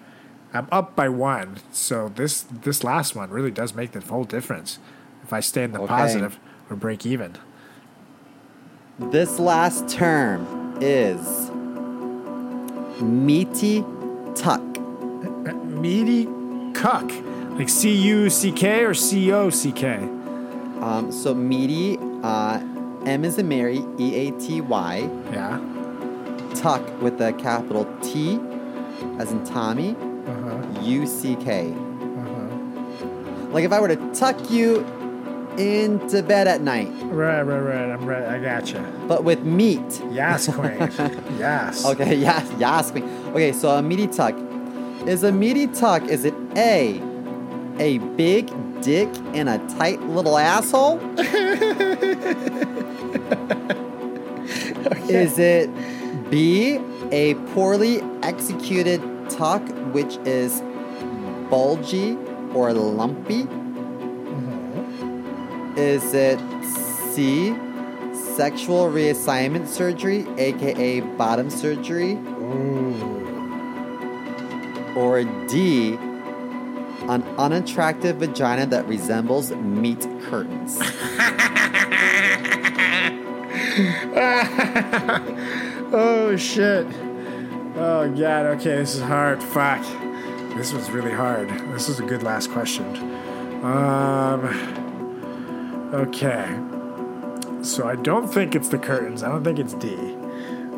[0.53, 1.57] I'm up by one.
[1.73, 4.79] So this this last one really does make the whole difference.
[5.25, 5.87] If I stay in the Okay.
[5.87, 7.33] positive or break even.
[8.99, 11.49] This last term is
[13.01, 13.83] meaty
[14.35, 14.61] tuck.
[15.65, 16.27] Meaty
[16.73, 17.11] cuck,
[17.57, 19.95] like C U C K or C O C K.
[20.81, 22.59] Um, so meaty, uh,
[23.05, 25.09] M is in Mary, E A T Y.
[25.33, 25.59] Yeah.
[26.53, 28.39] Tuck with a capital T,
[29.19, 29.95] as in Tommy,
[30.27, 30.81] Uh-huh.
[30.83, 31.73] U C K.
[33.51, 34.85] Like if I were to tuck you
[35.59, 37.89] into bed at night, Right, right, right.
[37.91, 38.23] I'm right.
[38.23, 38.81] I gotcha.
[39.07, 40.01] but with meat.
[40.11, 40.77] Yes, queen.
[41.37, 41.85] yes.
[41.85, 42.91] Okay, yes, yes.
[42.91, 43.03] queen.
[43.29, 44.35] Okay, so a meaty tuck.
[45.07, 46.99] Is a meaty tuck, is it A,
[47.79, 48.47] a big
[48.81, 50.99] dick and a tight little asshole?
[55.09, 55.69] Is it
[56.29, 56.79] B,
[57.11, 59.61] a poorly executed tuck
[59.93, 60.61] which is
[61.49, 62.17] bulgy
[62.53, 63.47] or lumpy?
[65.77, 67.53] Is it C,
[68.13, 72.17] sexual reassignment surgery, aka bottom surgery?
[74.95, 75.95] Or D,
[77.07, 80.79] an unattractive vagina that resembles meat curtains?
[85.97, 86.87] Oh shit.
[87.77, 88.45] Oh god.
[88.57, 89.41] Okay, this is hard.
[89.41, 89.81] Fuck.
[90.55, 91.47] This was really hard.
[91.73, 92.85] This is a good last question.
[93.63, 94.84] Um.
[95.95, 96.59] Okay.
[97.61, 99.23] So I don't think it's the curtains.
[99.23, 99.95] I don't think it's D.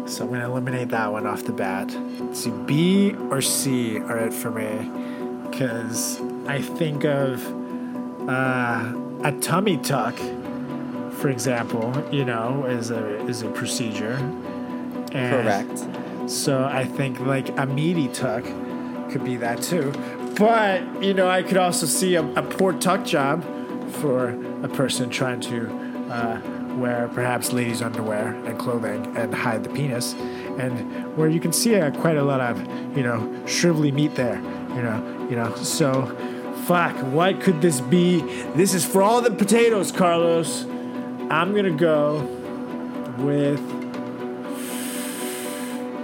[0.05, 1.91] So I'm gonna eliminate that one off the bat.
[2.33, 4.89] See, B or C are it for me,
[5.49, 7.43] because I think of
[8.29, 8.93] uh,
[9.23, 10.15] a tummy tuck,
[11.11, 11.91] for example.
[12.11, 14.13] You know, is a is a procedure.
[15.13, 16.29] And Correct.
[16.29, 18.43] So I think like a meaty tuck
[19.09, 19.91] could be that too.
[20.37, 23.43] But, you know, I could also see a, a poor tuck job
[23.93, 24.31] for
[24.63, 25.67] a person trying to
[26.09, 26.39] uh,
[26.77, 30.13] wear perhaps ladies' underwear and clothing and hide the penis.
[30.59, 32.59] And where you can see uh, quite a lot of,
[32.97, 34.37] you know, shrivelly meat there,
[34.75, 35.53] you know, you know.
[35.55, 36.05] So,
[36.65, 38.21] fuck, what could this be?
[38.55, 40.65] This is for all the potatoes, Carlos.
[41.29, 42.21] I'm gonna go
[43.17, 43.59] with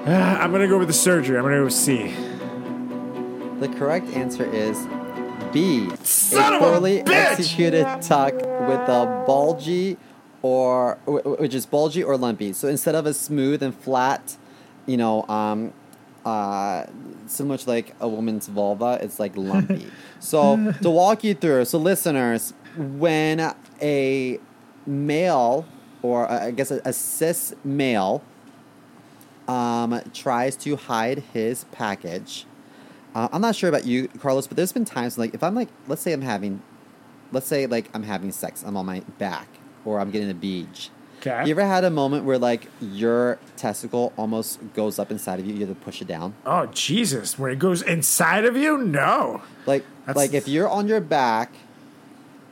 [0.05, 1.37] Ah, I'm gonna go with the surgery.
[1.37, 2.13] I'm gonna go with C.
[3.59, 4.85] The correct answer is
[5.53, 5.89] B.
[6.03, 7.09] Son a a poorly bitch!
[7.13, 9.97] executed tuck with a bulgy
[10.41, 12.53] or wh- wh- which is bulgy or lumpy.
[12.53, 14.37] So instead of a smooth and flat,
[14.85, 15.73] you know, um,
[16.25, 16.85] uh,
[17.27, 19.87] so much like a woman's vulva, it's like lumpy.
[20.19, 24.39] so to walk you through, so listeners, when a
[24.85, 25.65] male
[26.01, 28.23] or uh, I guess a, a cis male
[29.47, 32.45] um, tries to hide his package.
[33.15, 35.69] Uh, I'm not sure about you, Carlos, but there's been times like if I'm like,
[35.87, 36.61] let's say I'm having,
[37.31, 39.47] let's say like I'm having sex, I'm on my back,
[39.85, 40.89] or I'm getting a beach.
[41.19, 41.45] Okay.
[41.45, 45.53] You ever had a moment where like your testicle almost goes up inside of you,
[45.53, 46.35] you have to push it down?
[46.45, 47.37] Oh Jesus!
[47.39, 48.77] Where it goes inside of you?
[48.77, 49.41] No.
[49.65, 51.53] Like That's- like if you're on your back,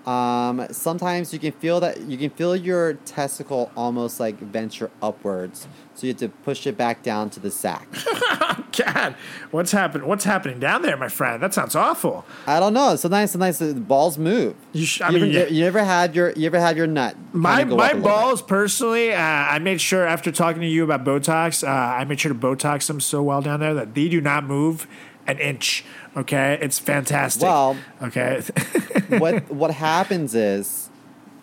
[0.08, 5.68] um, sometimes you can feel that you can feel your testicle almost like venture upwards,
[5.93, 7.88] so you have to push it back down to the sack.
[8.86, 9.16] God,
[9.52, 10.08] what's happening?
[10.08, 11.43] What's happening down there, my friend?
[11.43, 12.26] That sounds awful.
[12.47, 12.95] I don't know.
[12.95, 14.56] Sometimes, sometimes the balls move.
[14.74, 15.54] You sh- I You mean, ever, yeah.
[15.60, 17.16] you ever had your you ever had your nut?
[17.34, 18.04] My my up a little bit?
[18.04, 22.20] balls personally, uh, I made sure after talking to you about Botox, uh, I made
[22.20, 24.88] sure to Botox them so well down there that they do not move
[25.28, 25.86] an inch.
[26.16, 27.43] Okay, it's fantastic.
[27.43, 28.41] Well- okay.
[29.18, 30.89] what what happens is,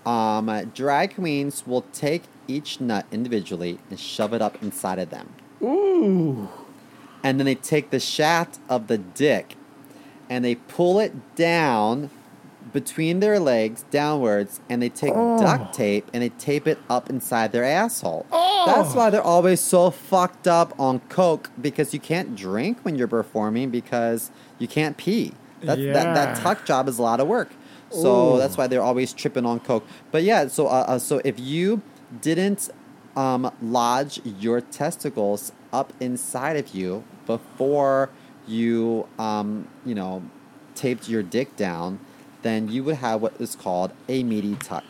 [0.05, 5.35] um, drag queens will take each nut individually and shove it up inside of them.
[5.63, 6.49] Ooh.
[7.25, 9.57] and then they take the shaft of the dick
[10.31, 12.11] and they pull it down
[12.73, 15.39] between their legs downwards and they take Oh.
[15.41, 18.27] duct tape and they tape it up inside their asshole.
[18.31, 23.09] That's why they're always so fucked up on coke because you can't drink when you're
[23.09, 25.33] performing because you can't pee.
[25.63, 27.51] That that, that tuck job is a lot of work.
[27.91, 28.39] So Ooh.
[28.39, 29.87] that's why they're always tripping on coke.
[30.11, 31.81] But yeah, so uh, uh, so if you
[32.21, 32.69] didn't
[33.17, 38.11] um, lodge your testicles up inside of you before
[38.47, 40.23] you um, you know
[40.75, 41.99] taped your dick down,
[42.43, 44.85] then you would have what is called a meaty tuck.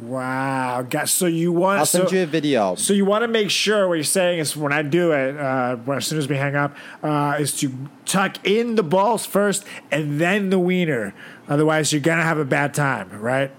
[0.00, 1.10] Wow, guys.
[1.10, 2.76] So you want I'll send you a video.
[2.76, 5.76] So you want to make sure what you're saying is when I do it, uh,
[5.92, 7.72] as soon as we hang up, uh, is to
[8.04, 11.14] tuck in the balls first and then the wiener.
[11.48, 13.50] Otherwise, you're gonna have a bad time, right?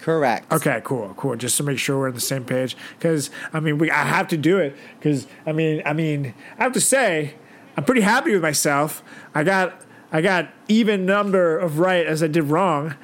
[0.00, 0.52] Correct.
[0.52, 1.36] Okay, cool, cool.
[1.36, 4.28] Just to make sure we're on the same page, because I mean, we I have
[4.28, 4.76] to do it.
[4.98, 7.36] Because I mean, I mean, I have to say,
[7.78, 9.02] I'm pretty happy with myself.
[9.34, 9.80] I got
[10.14, 12.94] I got even number of right as I did wrong,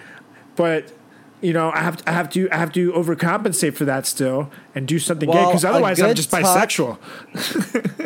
[0.54, 0.92] but
[1.40, 4.48] you know, I have to, I have to I have to overcompensate for that still
[4.76, 5.44] and do something gay.
[5.44, 6.98] Because otherwise, I'm just tuck- bisexual.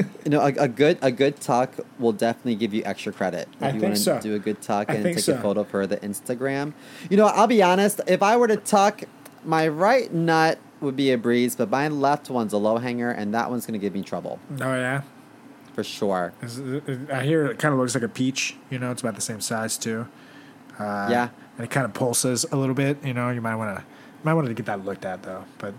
[0.25, 3.47] You know, a, a good a good tuck will definitely give you extra credit.
[3.57, 4.21] If I you think want to so.
[4.23, 5.35] do a good talk I and take so.
[5.35, 6.73] a photo for the Instagram.
[7.11, 9.03] You know, I'll be honest, if I were to tuck,
[9.45, 13.35] my right nut would be a breeze, but my left one's a low hanger, and
[13.35, 15.03] that one's gonna give me trouble Oh yeah.
[15.75, 16.33] For sure.
[17.13, 18.57] I hear it kind of looks like a peach.
[18.71, 20.07] You know, it's about the same size too.
[20.79, 21.29] Uh, yeah.
[21.57, 22.99] and it kind of pulses a little bit.
[23.05, 23.85] You know, you might want to
[24.23, 25.45] might want to get that looked at though.
[25.59, 25.75] But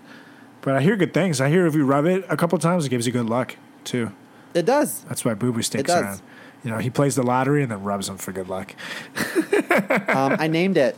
[0.61, 1.41] but I hear good things.
[1.41, 4.11] I hear if you rub it a couple times, it gives you good luck too.
[4.53, 5.01] It does.
[5.03, 6.21] That's why Boo Boo sticks around.
[6.63, 8.75] You know, he plays the lottery and then rubs them for good luck.
[10.07, 10.95] Um, I named it.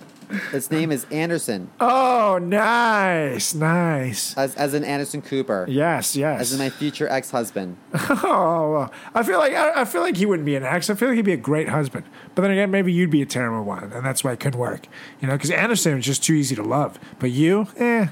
[0.52, 4.36] Its name is Anderson, Oh, nice, nice.
[4.38, 6.42] as as in Anderson Cooper, Yes, yes.
[6.42, 7.78] as in my future ex husband.
[7.94, 10.90] oh, well, I feel like I, I feel like he wouldn't be an ex.
[10.90, 12.06] I feel like he'd be a great husband.
[12.36, 14.88] But then again, maybe you'd be a terrible one, and that's why it couldn't work.
[15.22, 17.00] You know, because Anderson was just too easy to love.
[17.20, 18.08] But you, eh.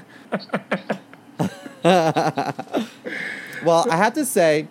[3.64, 4.68] Well, I have to say,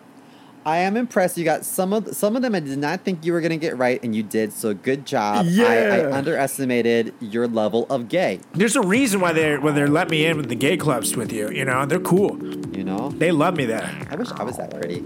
[0.66, 1.38] I am impressed.
[1.38, 3.78] You got some of some of them I did not think you were gonna get
[3.78, 4.52] right, and you did.
[4.52, 5.46] So good job.
[5.48, 8.40] I, I underestimated your level of gay.
[8.54, 11.32] There's a reason why they why they let me in with the gay clubs with
[11.32, 11.52] you.
[11.52, 12.38] You know, they're cool.
[12.76, 13.90] You know, They love me there.
[14.10, 15.04] I wish I was that pretty.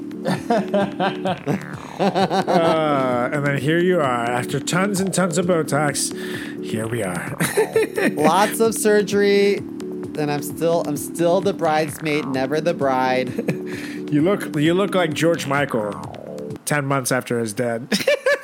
[2.00, 6.14] Uh, and then here you are, after tons and tons of Botox.
[6.64, 7.38] Here we are.
[8.12, 13.28] Lots of surgery, and I'm still I'm still the bridesmaid, never the bride.
[14.12, 15.92] You look you look like George Michael.
[16.66, 17.88] Ten months after his dead.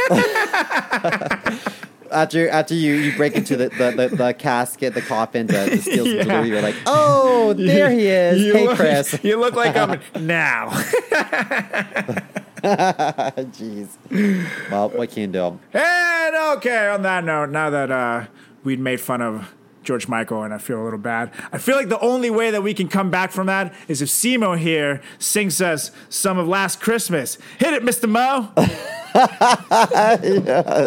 [2.11, 5.77] After after you you break into the the, the, the casket, the coffin, the, the
[5.81, 6.23] steel Yeah.
[6.23, 8.41] jewelry, you're like, oh, there he is.
[8.41, 9.19] You hey, look, Chris.
[9.23, 10.69] You look like I'm now.
[12.63, 13.87] Jeez.
[14.71, 15.59] Well, what can you do?
[15.73, 18.25] And okay, on that note, now that uh,
[18.63, 19.53] we'd made fun of
[19.85, 22.63] George Michael and I feel a little bad, I feel like the only way that
[22.63, 26.81] we can come back from that is if Simo here sings us some of Last
[26.81, 27.37] Christmas.
[27.59, 28.09] Hit it, Mr.
[28.09, 28.51] Mo.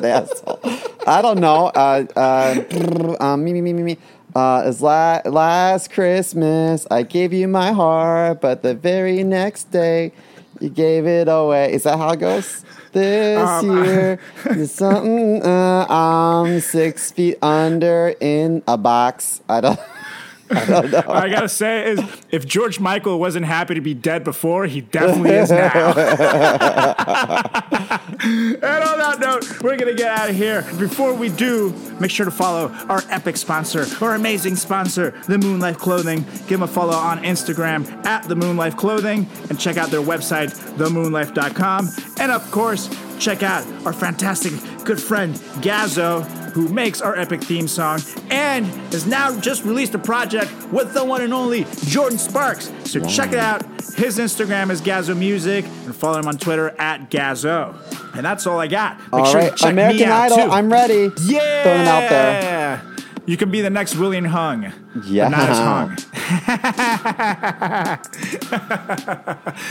[0.05, 0.61] Asshole.
[1.07, 1.67] I don't know.
[1.69, 3.99] Uh, uh, um, me, me, me, me, me.
[4.35, 10.13] Uh, it's la- last Christmas, I gave you my heart, but the very next day,
[10.61, 11.73] you gave it away.
[11.73, 12.65] Is that how it goes?
[12.99, 15.43] This Um, year, there's something.
[15.43, 19.41] Uh, I'm six feet under in a box.
[19.49, 19.81] I don't.
[20.51, 21.05] I don't know.
[21.09, 25.31] I gotta say is if George Michael wasn't happy to be dead before, he definitely
[25.31, 25.93] is now.
[28.21, 30.63] and on that note, we're gonna get out of here.
[30.79, 35.79] Before we do, make sure to follow our epic sponsor, our amazing sponsor, The Moonlife
[35.79, 36.23] Clothing.
[36.47, 40.49] Give them a follow on Instagram at The Moonlife Clothing and check out their website,
[40.77, 41.89] themoonlife.com.
[42.21, 42.89] And of course,
[43.19, 44.53] check out our fantastic
[44.85, 46.25] good friend Gazo,
[46.59, 48.01] who makes our epic theme song
[48.31, 52.73] and has now just released a project with the one and only Jordin Sparks.
[52.85, 53.63] So check it out.
[53.95, 57.77] His Instagram is Gazo Music and follow him on Twitter at Gazo.
[58.17, 58.99] And that's all I got.
[58.99, 60.51] Make All sure right, American Idol.
[60.51, 61.13] I'm ready.
[61.23, 62.83] yeah, Throwing out there.
[63.29, 64.73] You can be the next William Hung.
[65.05, 65.29] Yeah.
[65.29, 65.99] Not as hung.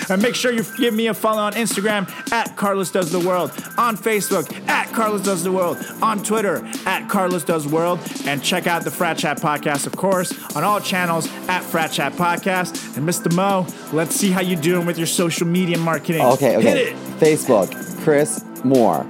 [0.11, 3.49] and make sure you give me a follow on Instagram at Carlos Does the World,
[3.79, 8.67] on Facebook at Carlos Does the World, on Twitter at Carlos Does World, and check
[8.67, 12.95] out the Frat Chat Podcast, of course, on all channels at Frat Chat Podcast.
[12.95, 13.33] And Mr.
[13.33, 16.21] Mo, let's see how you're doing with your social media marketing.
[16.21, 16.61] Okay, okay.
[16.61, 16.95] Hit it.
[17.19, 19.01] Facebook, Chris Moore.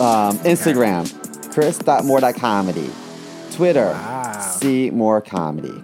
[0.00, 2.90] Um, Instagram, chris.moore.comedy.
[3.54, 4.40] Twitter, Wow.
[4.40, 5.82] C More Comedy.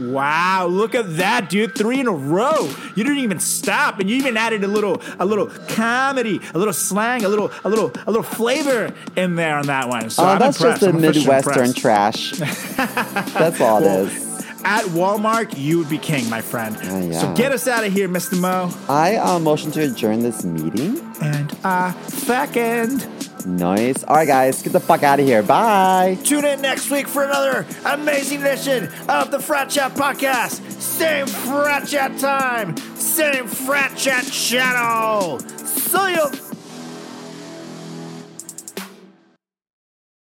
[0.00, 1.76] Wow, look at that, dude!
[1.76, 2.64] Three in a row.
[2.96, 6.72] You didn't even stop, and you even added a little, a little comedy, a little
[6.72, 10.10] slang, a little, a little, a little flavor in there on that one.
[10.10, 10.80] So Oh, I'm that's impressed.
[10.82, 12.30] just the Midwestern trash.
[12.76, 14.32] that's all it Well, is.
[14.64, 16.76] At Walmart, you would be king, my friend.
[16.84, 17.20] Oh, yeah.
[17.20, 18.40] So get us out of here, Mr.
[18.40, 18.70] Mo.
[18.88, 20.98] I uh, motion to adjourn this meeting.
[21.20, 23.06] And uh, second.
[23.46, 24.04] Nice.
[24.04, 25.42] All right, guys, get the fuck out of here.
[25.42, 26.18] Bye.
[26.24, 30.60] Tune in next week for another amazing edition of the Frat Chat Podcast.
[30.80, 35.38] Same Frat Chat time, same Frat Chat channel.
[35.40, 36.51] See you.